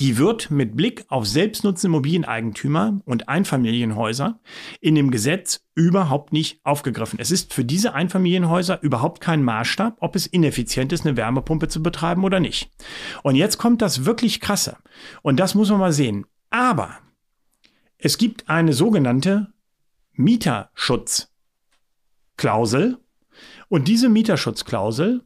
Die 0.00 0.16
wird 0.16 0.50
mit 0.50 0.76
Blick 0.76 1.04
auf 1.08 1.26
selbstnutzende 1.26 1.88
Immobilieneigentümer 1.88 3.00
und 3.04 3.28
Einfamilienhäuser 3.28 4.40
in 4.80 4.94
dem 4.94 5.10
Gesetz 5.10 5.64
überhaupt 5.74 6.32
nicht 6.32 6.60
aufgegriffen. 6.64 7.18
Es 7.20 7.30
ist 7.30 7.52
für 7.52 7.64
diese 7.64 7.94
Einfamilienhäuser 7.94 8.80
überhaupt 8.82 9.20
kein 9.20 9.42
Maßstab, 9.42 9.96
ob 9.98 10.14
es 10.14 10.26
ineffizient 10.26 10.92
ist, 10.92 11.04
eine 11.04 11.16
Wärmepumpe 11.16 11.68
zu 11.68 11.82
betreiben 11.82 12.24
oder 12.24 12.38
nicht. 12.38 12.70
Und 13.22 13.34
jetzt 13.34 13.58
kommt 13.58 13.82
das 13.82 14.04
wirklich 14.04 14.40
krasse. 14.40 14.76
Und 15.22 15.40
das 15.40 15.54
muss 15.54 15.70
man 15.70 15.80
mal 15.80 15.92
sehen. 15.92 16.26
Aber 16.50 16.98
es 18.04 18.18
gibt 18.18 18.48
eine 18.48 18.72
sogenannte 18.72 19.52
Mieterschutzklausel 20.12 22.98
und 23.68 23.86
diese 23.86 24.08
Mieterschutzklausel 24.08 25.24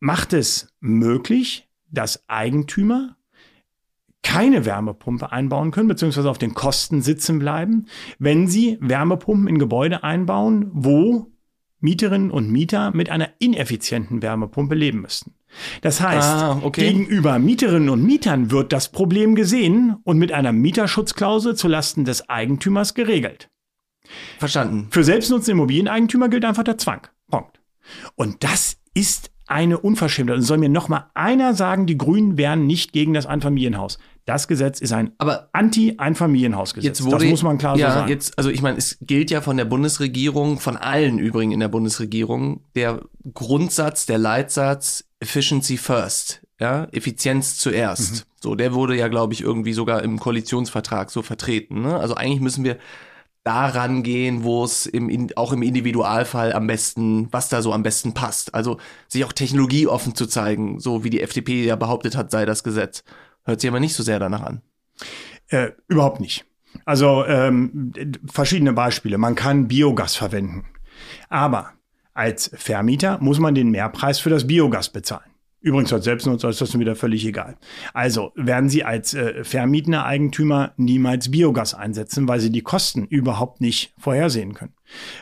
macht 0.00 0.32
es 0.32 0.74
möglich, 0.80 1.68
dass 1.90 2.26
Eigentümer 2.28 3.18
keine 4.22 4.64
Wärmepumpe 4.64 5.30
einbauen 5.30 5.70
können, 5.70 5.88
beziehungsweise 5.88 6.30
auf 6.30 6.38
den 6.38 6.54
Kosten 6.54 7.02
sitzen 7.02 7.38
bleiben, 7.38 7.86
wenn 8.18 8.48
sie 8.48 8.78
Wärmepumpen 8.80 9.48
in 9.48 9.58
Gebäude 9.58 10.02
einbauen, 10.02 10.70
wo 10.72 11.30
Mieterinnen 11.80 12.30
und 12.30 12.50
Mieter 12.50 12.92
mit 12.92 13.10
einer 13.10 13.28
ineffizienten 13.40 14.22
Wärmepumpe 14.22 14.74
leben 14.74 15.02
müssten. 15.02 15.34
Das 15.80 16.00
heißt, 16.00 16.28
ah, 16.28 16.60
okay. 16.62 16.92
gegenüber 16.92 17.38
Mieterinnen 17.38 17.88
und 17.88 18.02
Mietern 18.02 18.50
wird 18.50 18.72
das 18.72 18.90
Problem 18.90 19.34
gesehen 19.34 19.96
und 20.04 20.18
mit 20.18 20.32
einer 20.32 20.52
Mieterschutzklausel 20.52 21.54
zulasten 21.56 22.04
des 22.04 22.28
Eigentümers 22.28 22.94
geregelt. 22.94 23.48
Verstanden. 24.38 24.88
Für 24.90 25.04
selbstnutzende 25.04 25.52
Immobilieneigentümer 25.52 26.28
gilt 26.28 26.44
einfach 26.44 26.64
der 26.64 26.78
Zwang. 26.78 27.06
Punkt. 27.30 27.60
Und 28.14 28.44
das 28.44 28.76
ist 28.94 29.30
eine 29.46 29.78
Unverschämtheit. 29.78 30.36
Und 30.36 30.42
soll 30.42 30.58
mir 30.58 30.68
noch 30.68 30.88
mal 30.88 31.10
einer 31.14 31.54
sagen, 31.54 31.86
die 31.86 31.96
Grünen 31.96 32.36
wären 32.36 32.66
nicht 32.66 32.92
gegen 32.92 33.14
das 33.14 33.26
Einfamilienhaus. 33.26 33.98
Das 34.26 34.46
Gesetz 34.46 34.80
ist 34.80 34.92
ein 34.92 35.12
Anti-Einfamilienhausgesetz. 35.52 37.02
Das 37.02 37.24
muss 37.24 37.42
man 37.42 37.56
klar 37.56 37.78
ja, 37.78 37.88
so 37.88 37.94
sagen. 37.94 38.10
Jetzt, 38.10 38.36
also 38.36 38.50
ich 38.50 38.60
meine, 38.60 38.76
es 38.76 38.98
gilt 39.00 39.30
ja 39.30 39.40
von 39.40 39.56
der 39.56 39.64
Bundesregierung, 39.64 40.58
von 40.58 40.76
allen 40.76 41.18
übrigens 41.18 41.54
in 41.54 41.60
der 41.60 41.68
Bundesregierung, 41.68 42.62
der 42.74 43.00
Grundsatz, 43.32 44.04
der 44.04 44.18
Leitsatz 44.18 45.07
Efficiency 45.20 45.76
First, 45.76 46.42
ja, 46.60 46.86
Effizienz 46.92 47.58
zuerst. 47.58 48.12
Mhm. 48.12 48.28
So, 48.40 48.54
der 48.54 48.72
wurde 48.72 48.96
ja, 48.96 49.08
glaube 49.08 49.34
ich, 49.34 49.40
irgendwie 49.40 49.72
sogar 49.72 50.02
im 50.02 50.18
Koalitionsvertrag 50.18 51.10
so 51.10 51.22
vertreten. 51.22 51.82
Ne? 51.82 51.98
Also 51.98 52.14
eigentlich 52.14 52.40
müssen 52.40 52.64
wir 52.64 52.78
daran 53.42 54.02
gehen, 54.02 54.44
wo 54.44 54.64
es 54.64 54.86
im, 54.86 55.30
auch 55.34 55.52
im 55.52 55.62
Individualfall 55.62 56.52
am 56.52 56.66
besten, 56.66 57.32
was 57.32 57.48
da 57.48 57.62
so 57.62 57.72
am 57.72 57.82
besten 57.82 58.14
passt. 58.14 58.54
Also 58.54 58.78
sich 59.08 59.24
auch 59.24 59.32
technologieoffen 59.32 60.14
zu 60.14 60.26
zeigen, 60.26 60.80
so 60.80 61.02
wie 61.02 61.10
die 61.10 61.22
FDP 61.22 61.64
ja 61.64 61.74
behauptet 61.74 62.16
hat, 62.16 62.30
sei 62.30 62.44
das 62.44 62.62
Gesetz. 62.62 63.04
Hört 63.44 63.60
sich 63.60 63.70
aber 63.70 63.80
nicht 63.80 63.94
so 63.94 64.02
sehr 64.02 64.18
danach 64.18 64.42
an. 64.42 64.60
Äh, 65.48 65.70
überhaupt 65.88 66.20
nicht. 66.20 66.44
Also 66.84 67.24
ähm, 67.24 67.92
verschiedene 68.30 68.74
Beispiele. 68.74 69.18
Man 69.18 69.34
kann 69.34 69.68
Biogas 69.68 70.14
verwenden. 70.14 70.66
Aber 71.28 71.72
als 72.18 72.50
Vermieter 72.54 73.18
muss 73.20 73.38
man 73.38 73.54
den 73.54 73.70
Mehrpreis 73.70 74.18
für 74.18 74.30
das 74.30 74.46
Biogas 74.46 74.90
bezahlen. 74.90 75.30
Übrigens 75.60 75.92
als 75.92 76.04
Selbstnutzer 76.04 76.48
ist 76.48 76.60
das 76.60 76.70
dann 76.70 76.80
wieder 76.80 76.94
völlig 76.94 77.24
egal. 77.26 77.56
Also 77.92 78.32
werden 78.36 78.68
Sie 78.68 78.84
als 78.84 79.14
äh, 79.14 79.42
vermietender 79.42 80.04
Eigentümer 80.04 80.72
niemals 80.76 81.30
Biogas 81.30 81.74
einsetzen, 81.74 82.28
weil 82.28 82.38
Sie 82.38 82.50
die 82.50 82.62
Kosten 82.62 83.04
überhaupt 83.04 83.60
nicht 83.60 83.92
vorhersehen 83.98 84.54
können. 84.54 84.74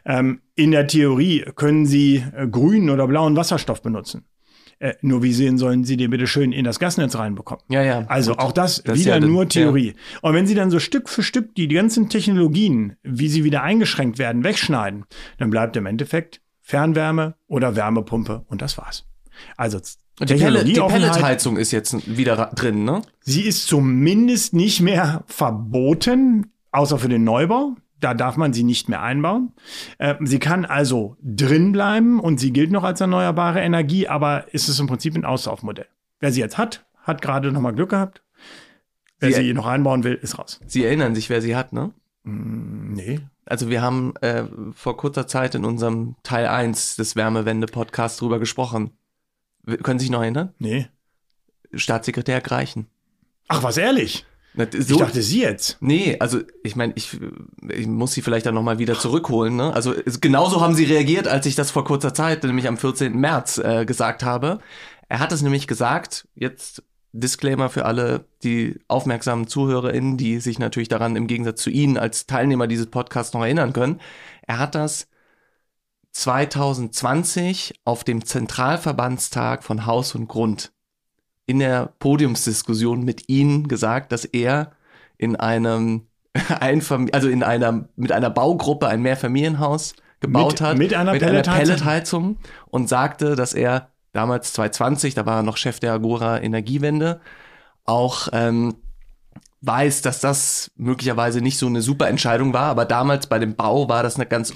Ähm, 0.04 0.40
in 0.54 0.72
der 0.72 0.86
Theorie 0.86 1.44
können 1.54 1.86
Sie 1.86 2.22
äh, 2.34 2.46
grünen 2.46 2.90
oder 2.90 3.06
blauen 3.06 3.36
Wasserstoff 3.36 3.80
benutzen. 3.80 4.26
Äh, 4.78 4.92
nur 5.00 5.22
wie 5.22 5.32
sehen 5.32 5.56
sollen 5.56 5.84
Sie 5.84 5.96
den 5.96 6.10
bitte 6.10 6.26
schön 6.26 6.52
in 6.52 6.64
das 6.64 6.78
Gasnetz 6.78 7.16
reinbekommen? 7.16 7.64
Ja, 7.70 7.82
ja. 7.82 8.04
Also 8.08 8.32
gut. 8.32 8.40
auch 8.40 8.52
das, 8.52 8.82
das 8.82 8.98
wieder 8.98 9.18
ja 9.18 9.20
nur 9.20 9.48
Theorie. 9.48 9.88
Ja. 9.88 10.18
Und 10.20 10.34
wenn 10.34 10.46
Sie 10.46 10.54
dann 10.54 10.70
so 10.70 10.80
Stück 10.80 11.08
für 11.08 11.22
Stück 11.22 11.54
die, 11.54 11.66
die 11.66 11.74
ganzen 11.74 12.10
Technologien, 12.10 12.96
wie 13.02 13.28
sie 13.28 13.42
wieder 13.42 13.62
eingeschränkt 13.62 14.18
werden, 14.18 14.44
wegschneiden, 14.44 15.04
dann 15.38 15.48
bleibt 15.48 15.76
im 15.76 15.86
Endeffekt 15.86 16.42
Fernwärme 16.66 17.36
oder 17.46 17.76
Wärmepumpe 17.76 18.44
und 18.48 18.60
das 18.60 18.76
war's. 18.76 19.06
Also 19.56 19.78
die, 20.18 20.34
Pellet, 20.34 20.66
die 20.66 20.80
Pelletheizung 20.80 21.58
ist 21.58 21.70
jetzt 21.70 22.16
wieder 22.16 22.50
drin, 22.56 22.84
ne? 22.84 23.02
Sie 23.20 23.42
ist 23.42 23.68
zumindest 23.68 24.52
nicht 24.52 24.80
mehr 24.80 25.22
verboten, 25.28 26.50
außer 26.72 26.98
für 26.98 27.08
den 27.08 27.22
Neubau. 27.22 27.76
Da 28.00 28.14
darf 28.14 28.36
man 28.36 28.52
sie 28.52 28.64
nicht 28.64 28.88
mehr 28.88 29.00
einbauen. 29.00 29.52
Äh, 29.98 30.16
sie 30.22 30.40
kann 30.40 30.64
also 30.64 31.16
drin 31.22 31.70
bleiben 31.70 32.18
und 32.18 32.40
sie 32.40 32.52
gilt 32.52 32.72
noch 32.72 32.82
als 32.82 33.00
erneuerbare 33.00 33.60
Energie, 33.60 34.08
aber 34.08 34.52
ist 34.52 34.68
es 34.68 34.80
im 34.80 34.88
Prinzip 34.88 35.14
ein 35.14 35.24
Auslaufmodell. 35.24 35.86
Wer 36.18 36.32
sie 36.32 36.40
jetzt 36.40 36.58
hat, 36.58 36.84
hat 37.00 37.22
gerade 37.22 37.52
noch 37.52 37.60
mal 37.60 37.74
Glück 37.74 37.90
gehabt. 37.90 38.22
Wer 39.20 39.32
sie, 39.32 39.44
sie 39.44 39.54
noch 39.54 39.66
einbauen 39.66 40.02
will, 40.02 40.14
ist 40.14 40.36
raus. 40.36 40.58
Sie 40.66 40.84
erinnern 40.84 41.14
sich, 41.14 41.30
wer 41.30 41.40
sie 41.40 41.54
hat, 41.54 41.72
ne? 41.72 41.92
Mm, 42.26 42.92
nee. 42.92 43.20
Also 43.46 43.70
wir 43.70 43.80
haben 43.80 44.14
äh, 44.16 44.44
vor 44.74 44.96
kurzer 44.96 45.26
Zeit 45.26 45.54
in 45.54 45.64
unserem 45.64 46.16
Teil 46.22 46.46
1 46.46 46.96
des 46.96 47.16
Wärmewende-Podcasts 47.16 48.18
drüber 48.18 48.38
gesprochen. 48.38 48.90
Können 49.82 49.98
Sie 49.98 50.04
sich 50.04 50.12
noch 50.12 50.22
erinnern? 50.22 50.52
Nee. 50.58 50.88
Staatssekretär 51.72 52.40
Greichen. 52.40 52.88
Ach, 53.48 53.62
was 53.62 53.76
ehrlich? 53.76 54.26
Na, 54.54 54.66
so, 54.70 54.78
ich 54.78 54.96
dachte 54.96 55.22
sie 55.22 55.42
jetzt. 55.42 55.76
Nee, 55.80 56.16
also 56.18 56.40
ich 56.62 56.76
meine, 56.76 56.94
ich, 56.96 57.18
ich 57.68 57.86
muss 57.86 58.12
sie 58.12 58.22
vielleicht 58.22 58.46
dann 58.46 58.54
nochmal 58.54 58.78
wieder 58.78 58.98
zurückholen. 58.98 59.54
Ne? 59.54 59.72
Also 59.72 59.94
genauso 60.20 60.60
haben 60.60 60.74
sie 60.74 60.84
reagiert, 60.84 61.28
als 61.28 61.46
ich 61.46 61.54
das 61.54 61.70
vor 61.70 61.84
kurzer 61.84 62.14
Zeit, 62.14 62.42
nämlich 62.42 62.66
am 62.66 62.78
14. 62.78 63.16
März, 63.16 63.58
äh, 63.58 63.84
gesagt 63.84 64.24
habe. 64.24 64.60
Er 65.08 65.20
hat 65.20 65.30
es 65.30 65.42
nämlich 65.42 65.66
gesagt, 65.66 66.26
jetzt 66.34 66.82
Disclaimer 67.20 67.68
für 67.68 67.84
alle 67.84 68.24
die 68.42 68.78
aufmerksamen 68.88 69.46
ZuhörerInnen, 69.46 70.16
die 70.16 70.40
sich 70.40 70.58
natürlich 70.58 70.88
daran 70.88 71.16
im 71.16 71.26
Gegensatz 71.26 71.62
zu 71.62 71.70
Ihnen 71.70 71.98
als 71.98 72.26
Teilnehmer 72.26 72.66
dieses 72.66 72.86
Podcasts 72.86 73.34
noch 73.34 73.42
erinnern 73.42 73.72
können. 73.72 74.00
Er 74.46 74.58
hat 74.58 74.74
das 74.74 75.08
2020 76.12 77.80
auf 77.84 78.04
dem 78.04 78.24
Zentralverbandstag 78.24 79.64
von 79.64 79.86
Haus 79.86 80.14
und 80.14 80.28
Grund 80.28 80.72
in 81.46 81.58
der 81.58 81.92
Podiumsdiskussion 81.98 83.04
mit 83.04 83.28
Ihnen 83.28 83.68
gesagt, 83.68 84.12
dass 84.12 84.24
er 84.24 84.72
in 85.18 85.36
einem 85.36 86.06
Einfam 86.60 87.08
also 87.12 87.28
in 87.28 87.42
einer 87.42 87.88
mit 87.96 88.12
einer 88.12 88.30
Baugruppe 88.30 88.88
ein 88.88 89.02
Mehrfamilienhaus 89.02 89.94
gebaut 90.20 90.52
mit, 90.52 90.60
hat 90.60 90.78
mit 90.78 90.94
einer 90.94 91.12
mit 91.12 91.22
Pelletheizung? 91.22 91.54
einer 91.54 91.64
Pelletheizung 91.64 92.36
und 92.66 92.88
sagte, 92.88 93.36
dass 93.36 93.54
er 93.54 93.90
damals 94.16 94.52
2020, 94.54 95.14
da 95.14 95.26
war 95.26 95.38
er 95.38 95.42
noch 95.42 95.56
Chef 95.56 95.78
der 95.78 95.92
Agora 95.92 96.40
Energiewende, 96.40 97.20
auch 97.84 98.28
ähm, 98.32 98.76
weiß, 99.60 100.02
dass 100.02 100.20
das 100.20 100.70
möglicherweise 100.76 101.40
nicht 101.40 101.58
so 101.58 101.66
eine 101.66 101.82
super 101.82 102.08
Entscheidung 102.08 102.52
war, 102.52 102.64
aber 102.64 102.84
damals 102.84 103.26
bei 103.26 103.38
dem 103.38 103.54
Bau 103.54 103.88
war 103.88 104.02
das 104.02 104.16
eine 104.16 104.26
ganz 104.26 104.54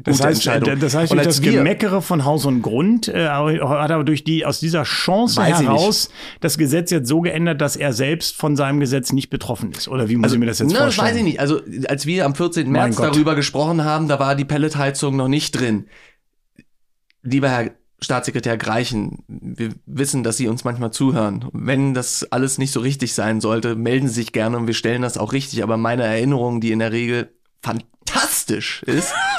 das 0.00 0.18
gute 0.18 0.28
heißt, 0.28 0.46
Entscheidung. 0.46 0.78
das 0.78 0.94
heißt, 0.94 1.12
Und 1.12 1.24
das 1.24 1.40
Gemeckere 1.40 2.02
von 2.02 2.24
Haus 2.24 2.46
und 2.46 2.62
Grund 2.62 3.08
äh, 3.08 3.28
hat 3.28 3.90
aber 3.90 4.04
durch 4.04 4.22
die 4.22 4.46
aus 4.46 4.60
dieser 4.60 4.84
Chance 4.84 5.42
heraus 5.42 6.10
das 6.40 6.56
Gesetz 6.56 6.90
jetzt 6.90 7.08
so 7.08 7.20
geändert, 7.20 7.60
dass 7.60 7.74
er 7.74 7.92
selbst 7.92 8.36
von 8.36 8.54
seinem 8.54 8.78
Gesetz 8.78 9.12
nicht 9.12 9.28
betroffen 9.28 9.72
ist. 9.72 9.88
Oder 9.88 10.08
wie 10.08 10.16
muss 10.16 10.32
ich 10.32 10.38
mir 10.38 10.46
das 10.46 10.60
jetzt 10.60 10.72
ne, 10.72 10.78
vorstellen? 10.78 11.06
Das 11.06 11.14
weiß 11.14 11.18
ich 11.18 11.24
nicht. 11.24 11.40
Also 11.40 11.60
als 11.88 12.06
wir 12.06 12.26
am 12.26 12.34
14. 12.34 12.70
Mein 12.70 12.90
März 12.90 12.96
darüber 12.96 13.34
gesprochen 13.34 13.82
haben, 13.84 14.06
da 14.06 14.20
war 14.20 14.36
die 14.36 14.44
Pelletheizung 14.44 15.16
noch 15.16 15.28
nicht 15.28 15.58
drin. 15.58 15.86
Lieber 17.22 17.48
Herr 17.48 17.70
Staatssekretär 18.00 18.56
Greichen, 18.56 19.24
wir 19.26 19.70
wissen, 19.86 20.22
dass 20.22 20.36
Sie 20.36 20.46
uns 20.46 20.64
manchmal 20.64 20.92
zuhören. 20.92 21.46
Wenn 21.52 21.94
das 21.94 22.24
alles 22.30 22.58
nicht 22.58 22.72
so 22.72 22.80
richtig 22.80 23.12
sein 23.12 23.40
sollte, 23.40 23.74
melden 23.74 24.06
Sie 24.08 24.14
sich 24.14 24.32
gerne 24.32 24.56
und 24.56 24.66
wir 24.68 24.74
stellen 24.74 25.02
das 25.02 25.18
auch 25.18 25.32
richtig. 25.32 25.62
Aber 25.64 25.76
meine 25.76 26.04
Erinnerung, 26.04 26.60
die 26.60 26.70
in 26.70 26.78
der 26.78 26.92
Regel 26.92 27.32
fantastisch 27.60 28.82
ist, 28.84 29.12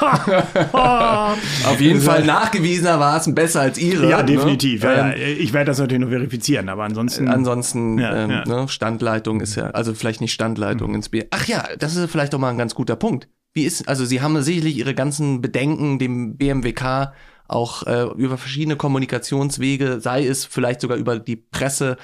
auf 0.72 1.80
jeden 1.80 2.02
Fall 2.02 2.24
nachgewiesenermaßen 2.24 3.34
besser 3.34 3.62
als 3.62 3.78
Ihre. 3.78 4.10
Ja, 4.10 4.18
ne? 4.18 4.24
definitiv. 4.26 4.82
Ja, 4.82 5.08
ja. 5.08 5.12
Ähm, 5.14 5.36
Ich 5.38 5.52
werde 5.54 5.66
das 5.66 5.78
natürlich 5.78 6.00
nur 6.00 6.10
verifizieren, 6.10 6.68
aber 6.68 6.84
ansonsten. 6.84 7.28
Ansonsten, 7.28 7.98
Ja, 7.98 8.24
ähm, 8.24 8.30
ja. 8.30 8.44
Ne, 8.44 8.68
Standleitung 8.68 9.40
ist 9.40 9.54
ja, 9.54 9.70
also 9.70 9.94
vielleicht 9.94 10.20
nicht 10.20 10.32
Standleitung 10.32 10.94
ins 10.94 11.08
B. 11.08 11.24
Ach 11.30 11.46
ja, 11.46 11.64
das 11.78 11.96
ist 11.96 12.10
vielleicht 12.10 12.34
doch 12.34 12.38
mal 12.38 12.50
ein 12.50 12.58
ganz 12.58 12.74
guter 12.74 12.96
Punkt. 12.96 13.28
Wie 13.52 13.64
ist, 13.64 13.88
also 13.88 14.04
Sie 14.04 14.20
haben 14.20 14.40
sicherlich 14.42 14.76
Ihre 14.76 14.94
ganzen 14.94 15.40
Bedenken 15.40 15.98
dem 15.98 16.36
BMWK 16.36 17.12
auch 17.52 17.86
äh, 17.86 18.04
über 18.16 18.38
verschiedene 18.38 18.76
Kommunikationswege, 18.76 20.00
sei 20.00 20.26
es 20.26 20.44
vielleicht 20.44 20.80
sogar 20.80 20.96
über 20.96 21.18
die 21.18 21.36
Presse, 21.36 21.96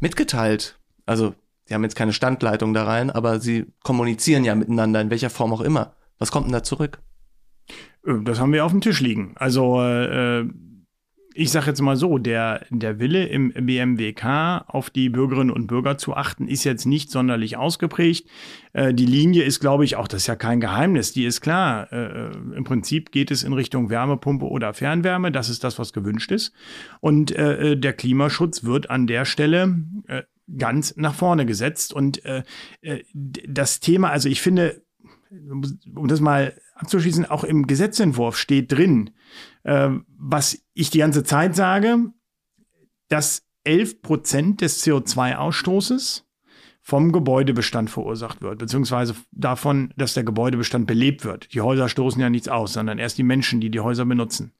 mitgeteilt. 0.00 0.78
Also 1.06 1.34
Sie 1.64 1.74
haben 1.74 1.82
jetzt 1.82 1.96
keine 1.96 2.14
Standleitung 2.14 2.72
da 2.72 2.84
rein, 2.84 3.10
aber 3.10 3.40
Sie 3.40 3.66
kommunizieren 3.82 4.44
ja 4.44 4.54
miteinander, 4.54 5.00
in 5.00 5.10
welcher 5.10 5.28
Form 5.30 5.52
auch 5.52 5.60
immer. 5.60 5.94
Was 6.18 6.30
kommt 6.30 6.46
denn 6.46 6.52
da 6.52 6.62
zurück? 6.62 6.98
Äh, 8.06 8.14
Das 8.24 8.40
haben 8.40 8.52
wir 8.52 8.64
auf 8.64 8.72
dem 8.72 8.80
Tisch 8.80 9.00
liegen. 9.00 9.32
Also 9.36 9.82
äh, 9.82 10.46
ich 11.38 11.52
sage 11.52 11.66
jetzt 11.66 11.80
mal 11.80 11.94
so, 11.94 12.18
der, 12.18 12.66
der 12.68 12.98
Wille 12.98 13.26
im 13.26 13.52
BMWK 13.52 14.64
auf 14.66 14.90
die 14.90 15.08
Bürgerinnen 15.08 15.52
und 15.52 15.68
Bürger 15.68 15.96
zu 15.96 16.16
achten, 16.16 16.48
ist 16.48 16.64
jetzt 16.64 16.84
nicht 16.84 17.12
sonderlich 17.12 17.56
ausgeprägt. 17.56 18.28
Äh, 18.72 18.92
die 18.92 19.06
Linie 19.06 19.44
ist, 19.44 19.60
glaube 19.60 19.84
ich, 19.84 19.94
auch 19.94 20.08
das 20.08 20.22
ist 20.22 20.26
ja 20.26 20.34
kein 20.34 20.60
Geheimnis, 20.60 21.12
die 21.12 21.24
ist 21.24 21.40
klar. 21.40 21.92
Äh, 21.92 22.32
Im 22.56 22.64
Prinzip 22.64 23.12
geht 23.12 23.30
es 23.30 23.44
in 23.44 23.52
Richtung 23.52 23.88
Wärmepumpe 23.88 24.46
oder 24.46 24.74
Fernwärme. 24.74 25.30
Das 25.30 25.48
ist 25.48 25.62
das, 25.62 25.78
was 25.78 25.92
gewünscht 25.92 26.32
ist. 26.32 26.52
Und 26.98 27.30
äh, 27.30 27.76
der 27.76 27.92
Klimaschutz 27.92 28.64
wird 28.64 28.90
an 28.90 29.06
der 29.06 29.24
Stelle 29.24 29.78
äh, 30.08 30.22
ganz 30.58 30.96
nach 30.96 31.14
vorne 31.14 31.46
gesetzt. 31.46 31.92
Und 31.92 32.24
äh, 32.24 32.42
äh, 32.80 33.04
das 33.14 33.78
Thema, 33.78 34.10
also 34.10 34.28
ich 34.28 34.42
finde, 34.42 34.82
um 35.94 36.08
das 36.08 36.20
mal 36.20 36.54
abzuschließen, 36.74 37.26
auch 37.26 37.44
im 37.44 37.68
Gesetzentwurf 37.68 38.36
steht 38.36 38.72
drin, 38.72 39.10
äh, 39.68 39.90
was 40.18 40.58
ich 40.72 40.88
die 40.90 40.98
ganze 40.98 41.24
Zeit 41.24 41.54
sage, 41.54 41.98
dass 43.08 43.42
11 43.64 44.00
Prozent 44.00 44.60
des 44.62 44.82
CO2-Ausstoßes 44.82 46.24
vom 46.80 47.12
Gebäudebestand 47.12 47.90
verursacht 47.90 48.40
wird, 48.40 48.58
beziehungsweise 48.58 49.14
davon, 49.30 49.92
dass 49.96 50.14
der 50.14 50.24
Gebäudebestand 50.24 50.86
belebt 50.86 51.26
wird. 51.26 51.52
Die 51.52 51.60
Häuser 51.60 51.90
stoßen 51.90 52.18
ja 52.20 52.30
nichts 52.30 52.48
aus, 52.48 52.72
sondern 52.72 52.98
erst 52.98 53.18
die 53.18 53.22
Menschen, 53.24 53.60
die 53.60 53.70
die 53.70 53.80
Häuser 53.80 54.06
benutzen. 54.06 54.52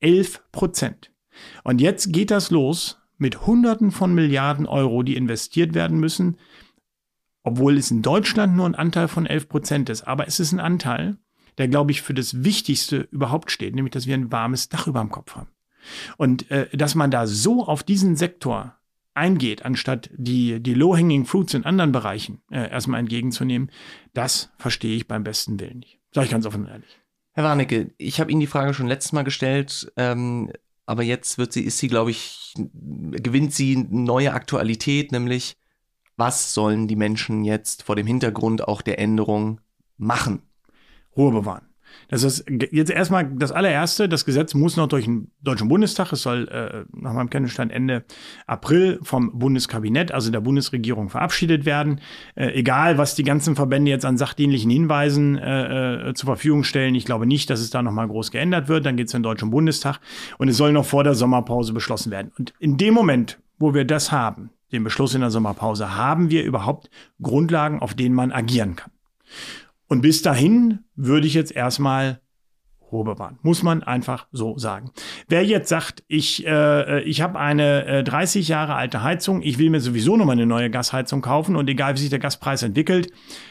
11 0.00 0.42
Prozent. 0.50 1.12
Und 1.62 1.80
jetzt 1.80 2.12
geht 2.12 2.32
das 2.32 2.50
los 2.50 3.00
mit 3.16 3.46
Hunderten 3.46 3.92
von 3.92 4.12
Milliarden 4.12 4.66
Euro, 4.66 5.04
die 5.04 5.14
investiert 5.14 5.74
werden 5.74 6.00
müssen, 6.00 6.36
obwohl 7.44 7.76
es 7.76 7.92
in 7.92 8.02
Deutschland 8.02 8.56
nur 8.56 8.66
ein 8.66 8.74
Anteil 8.74 9.06
von 9.06 9.24
11 9.24 9.48
Prozent 9.48 9.88
ist. 9.88 10.02
Aber 10.02 10.26
es 10.26 10.40
ist 10.40 10.50
ein 10.50 10.60
Anteil, 10.60 11.16
der, 11.58 11.68
glaube 11.68 11.90
ich, 11.90 12.02
für 12.02 12.14
das 12.14 12.44
Wichtigste 12.44 13.08
überhaupt 13.10 13.50
steht, 13.50 13.74
nämlich, 13.74 13.92
dass 13.92 14.06
wir 14.06 14.14
ein 14.14 14.32
warmes 14.32 14.68
Dach 14.68 14.86
über 14.86 15.00
dem 15.00 15.10
Kopf 15.10 15.36
haben. 15.36 15.50
Und 16.16 16.50
äh, 16.50 16.68
dass 16.76 16.94
man 16.94 17.10
da 17.10 17.26
so 17.26 17.64
auf 17.64 17.82
diesen 17.82 18.16
Sektor 18.16 18.76
eingeht, 19.14 19.64
anstatt 19.64 20.10
die, 20.16 20.60
die 20.60 20.74
low-hanging 20.74 21.26
fruits 21.26 21.54
in 21.54 21.64
anderen 21.64 21.92
Bereichen 21.92 22.40
äh, 22.50 22.70
erstmal 22.70 23.00
entgegenzunehmen, 23.00 23.70
das 24.14 24.50
verstehe 24.58 24.96
ich 24.96 25.08
beim 25.08 25.24
besten 25.24 25.58
Willen 25.58 25.80
nicht. 25.80 25.98
Sag 26.12 26.24
ich 26.24 26.30
ganz 26.30 26.46
offen 26.46 26.62
und 26.62 26.70
ehrlich. 26.70 27.00
Herr 27.32 27.44
Warnecke, 27.44 27.92
ich 27.98 28.20
habe 28.20 28.30
Ihnen 28.30 28.40
die 28.40 28.46
Frage 28.46 28.74
schon 28.74 28.88
letztes 28.88 29.12
Mal 29.12 29.22
gestellt, 29.22 29.92
ähm, 29.96 30.50
aber 30.86 31.02
jetzt 31.02 31.38
wird 31.38 31.52
sie, 31.52 31.62
ist 31.62 31.78
sie, 31.78 31.88
glaube 31.88 32.10
ich, 32.10 32.54
gewinnt 32.56 33.52
sie 33.52 33.76
neue 33.76 34.32
Aktualität, 34.32 35.12
nämlich 35.12 35.56
was 36.16 36.54
sollen 36.54 36.88
die 36.88 36.96
Menschen 36.96 37.44
jetzt 37.44 37.82
vor 37.82 37.94
dem 37.94 38.06
Hintergrund 38.06 38.66
auch 38.66 38.82
der 38.82 38.98
Änderung 38.98 39.60
machen? 39.98 40.42
Ruhe 41.18 41.32
bewahren. 41.32 41.68
Das 42.08 42.22
ist 42.22 42.46
jetzt 42.70 42.90
erstmal 42.90 43.26
das 43.26 43.52
allererste. 43.52 44.08
Das 44.08 44.24
Gesetz 44.24 44.54
muss 44.54 44.76
noch 44.76 44.86
durch 44.86 45.04
den 45.04 45.30
Deutschen 45.42 45.68
Bundestag. 45.68 46.12
Es 46.12 46.22
soll 46.22 46.48
äh, 46.48 46.84
nach 46.96 47.12
meinem 47.12 47.30
Kenntnisstand 47.30 47.72
Ende 47.72 48.04
April 48.46 48.98
vom 49.02 49.38
Bundeskabinett, 49.38 50.12
also 50.12 50.30
der 50.30 50.40
Bundesregierung, 50.40 51.10
verabschiedet 51.10 51.66
werden. 51.66 52.00
Äh, 52.34 52.52
egal, 52.52 52.98
was 52.98 53.14
die 53.14 53.24
ganzen 53.24 53.56
Verbände 53.56 53.90
jetzt 53.90 54.04
an 54.04 54.16
sachdienlichen 54.16 54.70
Hinweisen 54.70 55.36
äh, 55.36 56.10
äh, 56.10 56.14
zur 56.14 56.26
Verfügung 56.26 56.64
stellen. 56.64 56.94
Ich 56.94 57.04
glaube 57.04 57.26
nicht, 57.26 57.50
dass 57.50 57.60
es 57.60 57.70
da 57.70 57.82
nochmal 57.82 58.08
groß 58.08 58.30
geändert 58.30 58.68
wird. 58.68 58.86
Dann 58.86 58.96
geht 58.96 59.08
es 59.08 59.14
in 59.14 59.18
den 59.18 59.24
Deutschen 59.24 59.50
Bundestag 59.50 60.00
und 60.38 60.48
es 60.48 60.56
soll 60.56 60.72
noch 60.72 60.86
vor 60.86 61.04
der 61.04 61.14
Sommerpause 61.14 61.72
beschlossen 61.72 62.10
werden. 62.10 62.32
Und 62.38 62.54
in 62.58 62.76
dem 62.76 62.94
Moment, 62.94 63.38
wo 63.58 63.74
wir 63.74 63.84
das 63.84 64.12
haben, 64.12 64.50
den 64.72 64.84
Beschluss 64.84 65.14
in 65.14 65.20
der 65.20 65.30
Sommerpause, 65.30 65.96
haben 65.96 66.30
wir 66.30 66.44
überhaupt 66.44 66.90
Grundlagen, 67.20 67.80
auf 67.80 67.94
denen 67.94 68.14
man 68.14 68.32
agieren 68.32 68.76
kann. 68.76 68.92
Und 69.88 70.02
bis 70.02 70.22
dahin 70.22 70.80
würde 70.94 71.26
ich 71.26 71.34
jetzt 71.34 71.54
erstmal 71.54 72.20
Ruhe 72.92 73.04
bewahren. 73.04 73.38
Muss 73.42 73.62
man 73.62 73.82
einfach 73.82 74.26
so 74.32 74.56
sagen. 74.58 74.90
Wer 75.28 75.44
jetzt 75.44 75.68
sagt, 75.68 76.04
ich, 76.08 76.46
äh, 76.46 77.02
ich 77.02 77.20
habe 77.20 77.38
eine 77.38 77.84
äh, 77.86 78.04
30 78.04 78.48
Jahre 78.48 78.74
alte 78.74 79.02
Heizung, 79.02 79.42
ich 79.42 79.58
will 79.58 79.70
mir 79.70 79.80
sowieso 79.80 80.16
nochmal 80.16 80.36
eine 80.36 80.46
neue 80.46 80.70
Gasheizung 80.70 81.20
kaufen 81.20 81.56
und 81.56 81.68
egal 81.68 81.94
wie 81.94 81.98
sich 81.98 82.10
der 82.10 82.18
Gaspreis 82.18 82.62
entwickelt, 82.62 83.10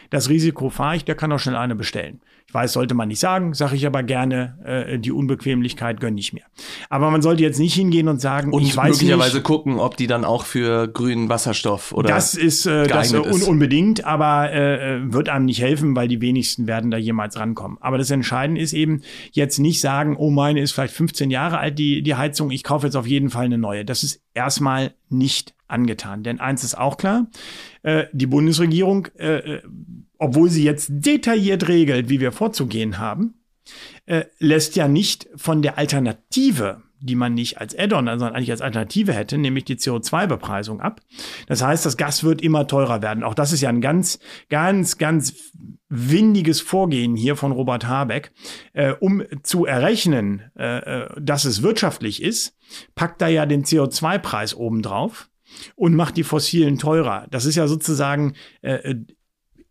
das 0.09 0.29
Risiko 0.29 0.69
fahre 0.69 0.95
ich, 0.95 1.05
der 1.05 1.15
kann 1.15 1.31
auch 1.31 1.39
schnell 1.39 1.55
eine 1.55 1.75
bestellen. 1.75 2.21
Ich 2.47 2.53
weiß, 2.53 2.71
sollte 2.71 2.93
man 2.93 3.09
nicht 3.09 3.19
sagen, 3.19 3.53
sage 3.53 3.75
ich 3.75 3.85
aber 3.85 4.03
gerne, 4.03 4.57
äh, 4.63 4.99
die 4.99 5.11
Unbequemlichkeit 5.11 5.99
gönne 5.99 6.17
ich 6.17 6.31
mir. 6.31 6.43
Aber 6.89 7.11
man 7.11 7.21
sollte 7.21 7.43
jetzt 7.43 7.59
nicht 7.59 7.73
hingehen 7.73 8.07
und 8.07 8.21
sagen, 8.21 8.53
Und 8.53 8.61
ich 8.61 8.75
weiß 8.75 8.91
möglicherweise 8.91 9.37
nicht, 9.37 9.43
gucken, 9.43 9.79
ob 9.79 9.97
die 9.97 10.07
dann 10.07 10.23
auch 10.23 10.45
für 10.45 10.87
grünen 10.87 11.27
Wasserstoff 11.27 11.91
oder 11.91 12.07
das 12.07 12.35
ist 12.35 12.65
äh, 12.65 12.87
das 12.87 13.11
geeignet 13.11 13.33
un 13.33 13.41
ist. 13.41 13.47
unbedingt, 13.49 14.05
aber 14.05 14.53
äh, 14.53 15.11
wird 15.11 15.27
einem 15.27 15.43
nicht 15.43 15.61
helfen, 15.61 15.93
weil 15.97 16.07
die 16.07 16.21
wenigsten 16.21 16.67
werden 16.67 16.89
da 16.89 16.95
jemals 16.97 17.37
rankommen. 17.37 17.77
Aber 17.81 17.97
das 17.97 18.11
Entscheidende 18.11 18.61
ist 18.61 18.71
eben 18.71 19.01
jetzt 19.33 19.59
nicht 19.59 19.81
sagen, 19.81 20.15
oh 20.17 20.29
meine 20.29 20.61
ist 20.61 20.71
vielleicht 20.71 20.93
15 20.93 21.29
Jahre 21.29 21.57
alt 21.57 21.77
die 21.77 22.01
die 22.01 22.15
Heizung, 22.15 22.51
ich 22.51 22.63
kaufe 22.63 22.87
jetzt 22.87 22.95
auf 22.95 23.07
jeden 23.07 23.29
Fall 23.29 23.45
eine 23.45 23.57
neue. 23.57 23.83
Das 23.83 24.03
ist 24.03 24.21
erstmal 24.37 24.93
nicht 25.09 25.55
angetan, 25.67 26.23
denn 26.23 26.39
eins 26.39 26.63
ist 26.63 26.77
auch 26.77 26.97
klar: 26.97 27.27
äh, 27.83 28.05
Die 28.13 28.27
Bundesregierung, 28.27 29.07
äh, 29.17 29.55
äh, 29.55 29.61
obwohl 30.17 30.49
sie 30.49 30.63
jetzt 30.63 30.89
detailliert 30.89 31.67
regelt, 31.67 32.09
wie 32.09 32.19
wir 32.19 32.31
vorzugehen 32.31 32.99
haben, 32.99 33.33
äh, 34.05 34.25
lässt 34.39 34.75
ja 34.75 34.87
nicht 34.87 35.27
von 35.35 35.61
der 35.61 35.77
Alternative, 35.77 36.83
die 36.99 37.15
man 37.15 37.33
nicht 37.33 37.59
als 37.59 37.77
Add-on, 37.77 38.05
sondern 38.05 38.33
eigentlich 38.33 38.51
als 38.51 38.61
Alternative 38.61 39.13
hätte, 39.13 39.37
nämlich 39.37 39.65
die 39.65 39.75
CO2-Bepreisung 39.75 40.81
ab. 40.81 41.01
Das 41.47 41.61
heißt, 41.61 41.85
das 41.85 41.97
Gas 41.97 42.23
wird 42.23 42.41
immer 42.41 42.67
teurer 42.67 43.01
werden. 43.01 43.23
Auch 43.23 43.33
das 43.33 43.53
ist 43.53 43.61
ja 43.61 43.69
ein 43.69 43.81
ganz, 43.81 44.19
ganz, 44.49 44.97
ganz 44.97 45.33
windiges 45.89 46.61
Vorgehen 46.61 47.15
hier 47.15 47.35
von 47.35 47.51
Robert 47.51 47.87
Habeck, 47.87 48.31
äh, 48.73 48.93
um 48.99 49.23
zu 49.43 49.65
errechnen, 49.65 50.43
äh, 50.57 50.77
äh, 50.77 51.09
dass 51.19 51.45
es 51.45 51.61
wirtschaftlich 51.61 52.21
ist, 52.21 52.55
packt 52.95 53.21
er 53.21 53.29
ja 53.29 53.45
den 53.45 53.63
CO2-Preis 53.63 54.55
obendrauf 54.55 55.29
und 55.75 55.95
macht 55.95 56.17
die 56.17 56.23
fossilen 56.23 56.77
teurer. 56.77 57.27
Das 57.31 57.45
ist 57.45 57.55
ja 57.55 57.67
sozusagen 57.67 58.33
äh, 58.61 58.95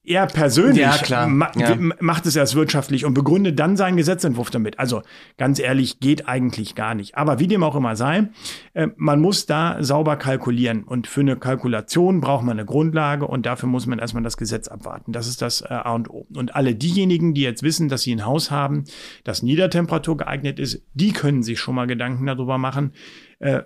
er 0.06 0.26
persönlich 0.26 1.08
ja. 1.08 1.26
Ma 1.26 1.50
ja. 1.56 1.76
macht 2.00 2.26
es 2.26 2.36
erst 2.36 2.54
wirtschaftlich 2.54 3.04
und 3.04 3.14
begründet 3.14 3.58
dann 3.58 3.76
seinen 3.76 3.96
Gesetzentwurf 3.96 4.50
damit. 4.50 4.78
Also 4.78 5.02
ganz 5.36 5.58
ehrlich, 5.58 6.00
geht 6.00 6.28
eigentlich 6.28 6.74
gar 6.74 6.94
nicht. 6.94 7.16
Aber 7.16 7.40
wie 7.40 7.48
dem 7.48 7.62
auch 7.62 7.74
immer 7.74 7.96
sei, 7.96 8.28
äh, 8.74 8.88
man 8.96 9.20
muss 9.20 9.46
da 9.46 9.82
sauber 9.82 10.16
kalkulieren. 10.16 10.84
Und 10.84 11.06
für 11.06 11.20
eine 11.20 11.36
Kalkulation 11.36 12.20
braucht 12.20 12.44
man 12.44 12.58
eine 12.58 12.66
Grundlage 12.66 13.26
und 13.26 13.46
dafür 13.46 13.68
muss 13.68 13.86
man 13.86 13.98
erstmal 13.98 14.22
das 14.22 14.36
Gesetz 14.36 14.68
abwarten. 14.68 15.12
Das 15.12 15.26
ist 15.26 15.42
das 15.42 15.62
äh, 15.62 15.66
A 15.68 15.92
und 15.94 16.08
O. 16.08 16.26
Und 16.34 16.54
alle 16.54 16.74
diejenigen, 16.74 17.34
die 17.34 17.42
jetzt 17.42 17.62
wissen, 17.62 17.88
dass 17.88 18.02
sie 18.02 18.14
ein 18.14 18.24
Haus 18.24 18.50
haben, 18.50 18.84
das 19.24 19.42
Niedertemperatur 19.42 20.16
geeignet 20.16 20.60
ist, 20.60 20.82
die 20.94 21.12
können 21.12 21.42
sich 21.42 21.58
schon 21.58 21.74
mal 21.74 21.86
Gedanken 21.86 22.26
darüber 22.26 22.58
machen, 22.58 22.92
äh, 23.40 23.62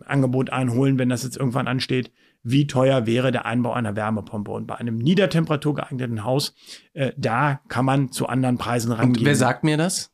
ein 0.00 0.06
Angebot 0.06 0.50
einholen, 0.50 0.98
wenn 0.98 1.08
das 1.08 1.22
jetzt 1.22 1.36
irgendwann 1.36 1.68
ansteht 1.68 2.10
wie 2.42 2.66
teuer 2.66 3.06
wäre 3.06 3.32
der 3.32 3.46
Einbau 3.46 3.72
einer 3.72 3.96
Wärmepumpe. 3.96 4.50
Und 4.50 4.66
bei 4.66 4.76
einem 4.76 4.98
Niedertemperatur 4.98 5.74
geeigneten 5.74 6.24
Haus, 6.24 6.54
äh, 6.92 7.12
da 7.16 7.60
kann 7.68 7.84
man 7.84 8.12
zu 8.12 8.26
anderen 8.26 8.58
Preisen 8.58 8.92
rangehen. 8.92 9.18
Und 9.18 9.24
wer 9.24 9.36
sagt 9.36 9.64
mir 9.64 9.76
das? 9.76 10.10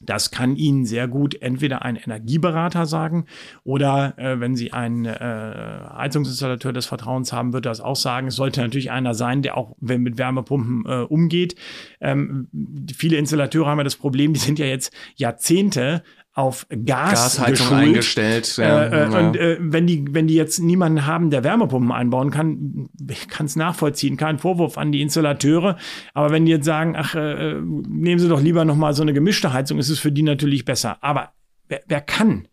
Das 0.00 0.30
kann 0.30 0.54
Ihnen 0.56 0.86
sehr 0.86 1.08
gut 1.08 1.34
entweder 1.40 1.82
ein 1.82 1.96
Energieberater 1.96 2.86
sagen 2.86 3.26
oder 3.64 4.16
äh, 4.16 4.38
wenn 4.38 4.54
Sie 4.54 4.72
einen 4.72 5.06
äh, 5.06 5.10
Heizungsinstallateur 5.18 6.72
des 6.72 6.86
Vertrauens 6.86 7.32
haben, 7.32 7.52
wird 7.52 7.66
das 7.66 7.80
auch 7.80 7.96
sagen. 7.96 8.28
Es 8.28 8.36
sollte 8.36 8.60
natürlich 8.60 8.90
einer 8.90 9.14
sein, 9.14 9.42
der 9.42 9.56
auch 9.56 9.74
wenn 9.80 10.02
mit 10.02 10.16
Wärmepumpen 10.16 10.84
äh, 10.86 11.02
umgeht. 11.02 11.56
Ähm, 12.00 12.48
viele 12.96 13.16
Installateure 13.16 13.66
haben 13.66 13.78
ja 13.78 13.84
das 13.84 13.96
Problem, 13.96 14.32
die 14.32 14.40
sind 14.40 14.58
ja 14.58 14.66
jetzt 14.66 14.92
Jahrzehnte 15.16 16.02
auf 16.38 16.68
Gas 16.68 17.36
Gasheizung 17.36 17.76
eingestellt. 17.76 18.56
Ja, 18.58 18.84
äh, 18.84 18.86
äh, 18.86 19.12
ja. 19.12 19.18
Und 19.18 19.36
äh, 19.36 19.56
wenn 19.58 19.88
die 19.88 20.04
wenn 20.10 20.28
die 20.28 20.34
jetzt 20.34 20.60
niemanden 20.60 21.04
haben, 21.04 21.30
der 21.30 21.42
Wärmepumpen 21.42 21.90
einbauen 21.90 22.30
kann, 22.30 22.88
kann 23.28 23.46
es 23.46 23.56
nachvollziehen. 23.56 24.16
Kein 24.16 24.38
Vorwurf 24.38 24.78
an 24.78 24.92
die 24.92 25.02
Installateure. 25.02 25.76
Aber 26.14 26.30
wenn 26.30 26.46
die 26.46 26.52
jetzt 26.52 26.64
sagen, 26.64 26.94
ach, 26.96 27.16
äh, 27.16 27.54
nehmen 27.60 28.20
Sie 28.20 28.28
doch 28.28 28.40
lieber 28.40 28.64
noch 28.64 28.76
mal 28.76 28.94
so 28.94 29.02
eine 29.02 29.12
gemischte 29.12 29.52
Heizung, 29.52 29.78
ist 29.78 29.88
es 29.88 29.98
für 29.98 30.12
die 30.12 30.22
natürlich 30.22 30.64
besser. 30.64 31.02
Aber 31.02 31.32
wer, 31.66 31.82
wer 31.88 32.00
kann, 32.00 32.46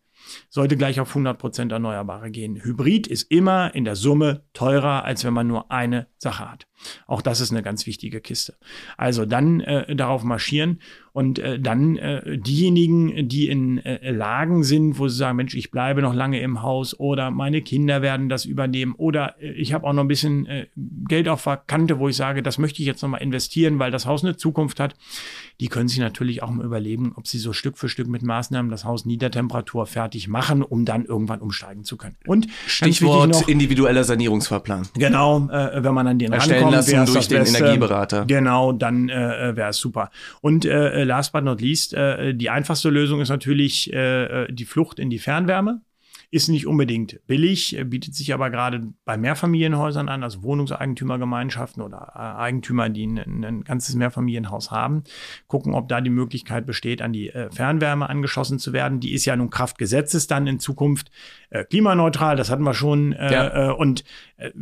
sollte 0.49 0.77
gleich 0.77 0.99
auf 0.99 1.09
100 1.09 1.37
Prozent 1.37 1.71
Erneuerbare 1.71 2.31
gehen. 2.31 2.63
Hybrid 2.63 3.05
ist 3.05 3.29
immer 3.29 3.75
in 3.75 3.85
der 3.85 3.95
Summe 3.95 4.45
teurer, 4.53 5.03
als 5.03 5.23
wenn 5.23 5.33
man 5.33 5.45
nur 5.45 5.71
eine 5.71 6.07
Sache 6.17 6.49
hat. 6.49 6.65
Auch 7.07 7.21
das 7.21 7.41
ist 7.41 7.51
eine 7.51 7.63
ganz 7.63 7.85
wichtige 7.85 8.21
Kiste. 8.21 8.55
Also 8.97 9.25
dann 9.25 9.61
äh, 9.61 9.95
darauf 9.95 10.23
marschieren 10.23 10.79
und 11.15 11.39
äh, 11.39 11.59
dann 11.59 11.95
äh, 11.95 12.37
diejenigen, 12.37 13.29
die 13.29 13.47
in 13.47 13.77
äh, 13.77 14.11
Lagen 14.11 14.65
sind, 14.65 14.99
wo 14.99 15.07
sie 15.07 15.15
sagen, 15.15 15.37
Mensch, 15.37 15.55
ich 15.55 15.71
bleibe 15.71 16.01
noch 16.01 16.13
lange 16.13 16.41
im 16.41 16.61
Haus 16.61 16.99
oder 16.99 17.31
meine 17.31 17.61
Kinder 17.61 18.01
werden 18.01 18.27
das 18.27 18.43
übernehmen 18.43 18.93
oder 18.97 19.41
äh, 19.41 19.53
ich 19.53 19.71
habe 19.71 19.87
auch 19.87 19.93
noch 19.93 20.03
ein 20.03 20.09
bisschen 20.09 20.45
äh, 20.45 20.67
Geld 21.07 21.29
auf 21.29 21.45
der 21.45 21.55
Kante, 21.55 21.99
wo 21.99 22.09
ich 22.09 22.17
sage, 22.17 22.43
das 22.43 22.57
möchte 22.57 22.81
ich 22.81 22.85
jetzt 22.85 23.01
nochmal 23.01 23.21
investieren, 23.21 23.79
weil 23.79 23.91
das 23.91 24.05
Haus 24.05 24.25
eine 24.25 24.35
Zukunft 24.35 24.81
hat. 24.81 24.95
Die 25.61 25.69
können 25.69 25.87
sich 25.87 25.99
natürlich 25.99 26.43
auch 26.43 26.49
mal 26.49 26.65
überlegen, 26.65 27.13
ob 27.15 27.27
sie 27.27 27.39
so 27.39 27.53
Stück 27.53 27.77
für 27.77 27.87
Stück 27.87 28.09
mit 28.09 28.21
Maßnahmen 28.21 28.69
das 28.69 28.83
Haus 28.83 29.05
Niedertemperatur 29.05 29.85
fertig 29.85 30.27
machen, 30.27 30.63
um 30.63 30.83
dann 30.83 31.05
irgendwann 31.05 31.39
umsteigen 31.39 31.85
zu 31.85 31.95
können. 31.95 32.17
Und 32.27 32.47
Stichwort 32.67 33.29
noch, 33.29 33.47
individueller 33.47 34.03
Sanierungsfahrplan. 34.03 34.89
Genau, 34.95 35.47
äh, 35.49 35.81
wenn 35.81 35.93
man 35.93 36.07
an 36.07 36.19
den 36.19 36.33
Erstellen 36.33 36.63
rankommt, 36.63 36.74
lassen 36.75 37.05
durch 37.05 37.27
den 37.27 37.39
Beste. 37.39 37.57
Energieberater. 37.57 38.25
Genau, 38.25 38.71
dann 38.71 39.09
äh, 39.09 39.55
wäre 39.55 39.69
es 39.69 39.77
super. 39.77 40.11
Und 40.41 40.65
äh, 40.65 41.03
last 41.03 41.33
but 41.33 41.43
not 41.43 41.61
least, 41.61 41.93
äh, 41.93 42.33
die 42.33 42.49
einfachste 42.49 42.89
Lösung 42.89 43.21
ist 43.21 43.29
natürlich 43.29 43.91
äh, 43.93 44.47
die 44.49 44.65
Flucht 44.65 44.99
in 44.99 45.09
die 45.09 45.19
Fernwärme. 45.19 45.81
Ist 46.31 46.49
nicht 46.49 46.67
unbedingt 46.67 47.19
billig, 47.27 47.77
bietet 47.85 48.15
sich 48.15 48.33
aber 48.33 48.49
gerade 48.49 48.93
bei 49.05 49.17
Mehrfamilienhäusern 49.17 50.09
an, 50.09 50.23
also 50.23 50.43
Wohnungseigentümergemeinschaften 50.43 51.81
oder 51.81 52.11
äh, 52.15 52.19
Eigentümer, 52.19 52.89
die 52.89 53.05
ein, 53.05 53.43
ein, 53.43 53.63
ganzes 53.63 53.95
Mehrfamilienhaus 53.95 54.71
haben, 54.71 55.03
gucken, 55.47 55.73
ob 55.73 55.87
da 55.87 56.01
die 56.01 56.09
Möglichkeit 56.09 56.65
besteht, 56.65 57.01
an 57.01 57.13
die 57.13 57.29
äh, 57.29 57.49
Fernwärme 57.51 58.09
angeschlossen 58.09 58.59
zu 58.59 58.73
werden. 58.73 58.99
Die 58.99 59.13
ist 59.13 59.25
ja 59.25 59.35
nun 59.35 59.49
Kraft 59.49 59.77
Gesetzes 59.77 60.27
dann 60.27 60.47
in 60.47 60.59
Zukunft 60.59 61.11
äh, 61.49 61.63
klimaneutral, 61.63 62.35
das 62.35 62.49
hatten 62.49 62.63
wir 62.63 62.73
schon. 62.73 63.13
Ja. 63.13 63.71
Und 63.71 64.03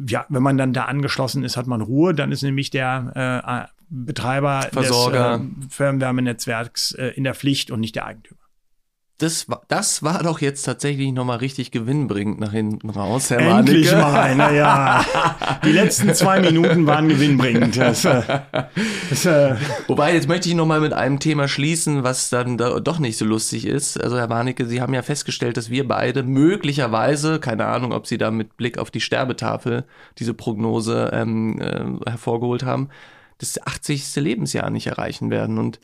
ja, 0.08 0.26
wenn 0.30 0.44
man 0.44 0.58
dann 0.58 0.74
da 0.74 0.86
angeschlossen 0.86 1.44
ist, 1.44 1.58
hat 1.58 1.68
man 1.68 1.82
Ruhe. 1.82 2.14
Dann 2.14 2.32
ist 2.32 2.44
nämlich 2.44 2.70
der 2.70 3.64
Betreiber 3.90 4.68
Versorger. 4.72 5.40
des 5.40 5.74
Fernwärmenetzwerks 5.76 6.92
in 6.92 7.24
der 7.24 7.34
Pflicht 7.34 7.72
und 7.72 7.80
nicht 7.80 7.96
der 7.96 8.06
Eigentümer 8.06 8.43
das, 9.24 9.48
war, 9.48 9.62
das 9.70 10.04
war 10.04 10.22
doch 10.22 10.42
jetzt 10.42 10.64
tatsächlich 10.64 11.14
nochmal 11.14 11.38
richtig 11.38 11.72
gewinnbringend 11.72 12.42
nach 12.42 12.52
hinten 12.52 12.90
raus, 12.90 13.30
Herr 13.30 13.40
Endlich 13.40 13.90
Warnecke. 13.90 14.12
mal, 14.12 14.36
naja. 14.36 15.06
Die 15.66 15.72
letzten 15.72 16.14
zwei 16.14 16.42
Minuten 16.42 16.86
waren 16.86 17.08
gewinnbringend. 17.08 17.78
Das, 17.78 18.04
äh, 18.04 18.22
das, 19.10 19.26
äh 19.26 19.56
Wobei, 19.88 20.14
jetzt 20.14 20.28
möchte 20.28 20.50
ich 20.50 20.56
nochmal 20.56 20.82
mit 20.82 20.92
einem 20.92 21.20
Thema 21.20 21.48
schließen, 21.48 22.04
was 22.04 22.30
dann 22.30 22.58
da 22.58 22.82
doch 22.82 23.00
nicht 23.00 23.18
so 23.18 23.24
lustig 23.24 23.66
ist. 23.66 24.02
Also, 24.02 24.18
Herr 24.18 24.30
Warnecke, 24.30 24.66
Sie 24.66 24.82
haben 24.82 24.94
ja 24.94 25.02
festgestellt, 25.02 25.56
dass 25.56 25.70
wir 25.70 25.88
beide 25.88 26.24
möglicherweise, 26.24 27.40
keine 27.40 27.68
Ahnung, 27.68 27.94
ob 27.94 28.08
Sie 28.08 28.18
da 28.18 28.30
mit 28.30 28.58
Blick 28.58 28.78
auf 28.78 28.92
die 28.92 29.02
Sterbetafel 29.02 29.86
diese 30.20 30.34
Prognose 30.34 31.12
ähm, 31.14 31.62
äh, 31.62 32.10
hervorgeholt 32.10 32.64
haben, 32.64 32.90
das 33.38 33.66
80. 33.66 34.16
Lebensjahr 34.18 34.70
nicht 34.70 34.88
erreichen 34.88 35.30
werden. 35.30 35.58
Und 35.58 35.80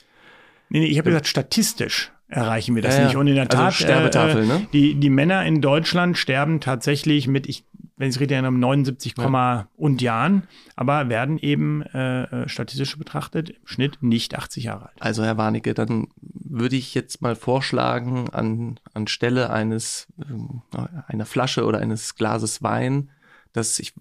Nee, 0.72 0.82
nee, 0.82 0.88
ich 0.88 0.98
habe 1.00 1.10
gesagt, 1.10 1.28
statistisch 1.28 2.12
erreichen 2.30 2.76
wir 2.76 2.84
das 2.84 2.98
ja, 2.98 3.06
nicht. 3.06 3.16
Und 3.16 3.28
in 3.28 3.36
der 3.36 3.46
also 3.46 3.58
Tat, 3.58 3.74
Sterbetafel, 3.74 4.44
äh, 4.44 4.48
ne? 4.48 4.68
die, 4.72 4.96
die 4.96 5.10
Männer 5.10 5.46
in 5.46 5.62
Deutschland 5.62 6.18
sterben 6.18 6.62
tatsächlich 6.62 7.28
mit, 7.28 7.48
ich, 7.48 7.66
wenn 7.98 8.08
ich 8.08 8.16
es 8.16 8.20
richtig 8.22 8.36
erinnere, 8.36 8.54
79, 8.54 9.16
ja. 9.18 9.68
und 9.76 10.02
Jahren, 10.02 10.44
aber 10.76 11.10
werden 11.10 11.40
eben 11.40 11.82
äh, 11.82 12.48
statistisch 12.48 12.98
betrachtet 12.98 13.50
im 13.50 13.66
Schnitt 13.66 14.02
nicht 14.02 14.38
80 14.38 14.66
Jahre 14.66 14.90
alt. 14.90 14.98
Also 15.02 15.24
Herr 15.24 15.38
Warnecke, 15.38 15.74
dann 15.74 16.08
würde 16.22 16.76
ich 16.76 16.94
jetzt 16.94 17.22
mal 17.22 17.36
vorschlagen, 17.36 18.30
an, 18.30 18.80
anstelle 18.94 19.50
eines 19.50 20.08
äh, 20.20 20.80
einer 21.08 21.26
Flasche 21.26 21.66
oder 21.66 21.80
eines 21.80 22.16
Glases 22.16 22.62
Wein, 22.62 23.10
dass 23.54 23.80
ich. 23.80 23.94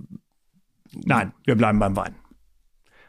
Nein, 0.93 1.33
wir 1.45 1.55
bleiben 1.55 1.79
beim 1.79 1.97
Wein. 1.97 2.15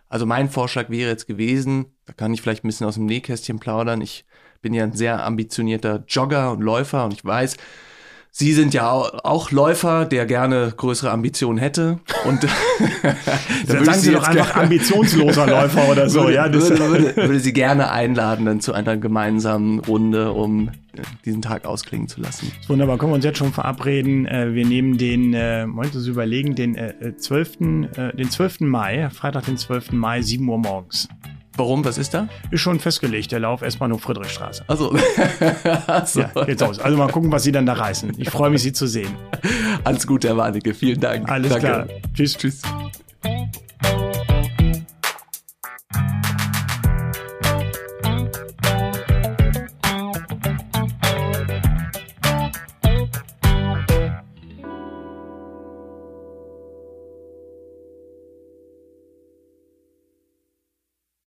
Also 0.07 0.25
mein 0.25 0.49
Vorschlag 0.49 0.89
wäre 0.89 1.11
jetzt 1.11 1.27
gewesen, 1.27 1.85
da 2.05 2.13
kann 2.13 2.33
ich 2.33 2.41
vielleicht 2.41 2.63
ein 2.63 2.67
bisschen 2.67 2.87
aus 2.87 2.95
dem 2.95 3.05
Nähkästchen 3.05 3.59
plaudern. 3.59 4.01
Ich 4.01 4.25
bin 4.61 4.73
ja 4.73 4.83
ein 4.83 4.93
sehr 4.93 5.25
ambitionierter 5.25 6.03
Jogger 6.07 6.51
und 6.51 6.61
Läufer 6.61 7.05
und 7.05 7.13
ich 7.13 7.23
weiß, 7.23 7.57
Sie 8.31 8.53
sind 8.53 8.75
ja 8.75 8.89
auch 8.91 9.49
Läufer, 9.49 10.05
der 10.05 10.27
gerne 10.27 10.71
größere 10.77 11.09
Ambitionen 11.09 11.57
hätte. 11.57 11.99
Und 12.25 12.43
dann 13.67 13.83
sagen 13.83 13.99
Sie 13.99 14.13
doch 14.13 14.23
einfach 14.23 14.55
ambitionsloser 14.55 15.47
Läufer 15.47 15.89
oder 15.89 16.09
so. 16.09 16.21
Würde, 16.21 16.35
ja, 16.35 16.53
würde, 16.53 16.79
würde, 16.79 17.15
würde 17.15 17.39
Sie 17.39 17.53
gerne 17.53 17.91
einladen 17.91 18.45
dann 18.45 18.61
zu 18.61 18.71
einer 18.73 18.97
gemeinsamen 18.97 19.79
Runde, 19.79 20.31
um 20.31 20.69
diesen 21.25 21.41
Tag 21.41 21.65
ausklingen 21.65 22.07
zu 22.07 22.21
lassen. 22.21 22.51
Wunderbar, 22.67 22.99
können 22.99 23.11
wir 23.11 23.15
uns 23.15 23.25
jetzt 23.25 23.39
schon 23.39 23.51
verabreden. 23.51 24.27
Äh, 24.27 24.53
wir 24.53 24.65
nehmen 24.65 24.97
den, 24.97 25.33
äh, 25.33 25.65
wollte 25.67 25.99
Sie 25.99 26.11
überlegen, 26.11 26.53
den 26.53 26.77
12. 27.17 27.61
Äh, 27.97 28.15
den 28.15 28.29
12. 28.29 28.61
Mai, 28.61 29.09
Freitag 29.09 29.45
den 29.45 29.57
12. 29.57 29.93
Mai, 29.93 30.21
7 30.21 30.47
Uhr 30.47 30.59
morgens. 30.59 31.09
Warum? 31.59 31.83
Was 31.83 31.97
ist 31.97 32.13
da? 32.13 32.29
Ist 32.51 32.61
schon 32.61 32.79
festgelegt, 32.79 33.33
der 33.33 33.41
Lauf 33.41 33.61
S-Bahnhof 33.61 34.01
Friedrichstraße. 34.01 34.63
Also, 34.67 34.95
so. 36.05 36.21
ja, 36.21 36.31
geht's 36.45 36.61
aus. 36.61 36.79
Also 36.79 36.97
mal 36.97 37.11
gucken, 37.11 37.31
was 37.31 37.43
Sie 37.43 37.51
dann 37.51 37.65
da 37.65 37.73
reißen. 37.73 38.13
Ich 38.17 38.29
freue 38.29 38.49
mich, 38.49 38.61
Sie 38.61 38.71
zu 38.71 38.87
sehen. 38.87 39.13
Alles 39.83 40.07
Gute, 40.07 40.29
Herr 40.29 40.37
Warnecke. 40.37 40.73
Vielen 40.73 41.01
Dank. 41.01 41.29
Alles 41.29 41.51
Danke. 41.51 41.65
klar. 41.65 41.87
Tschüss. 42.13 42.37
Tschüss. 42.37 42.61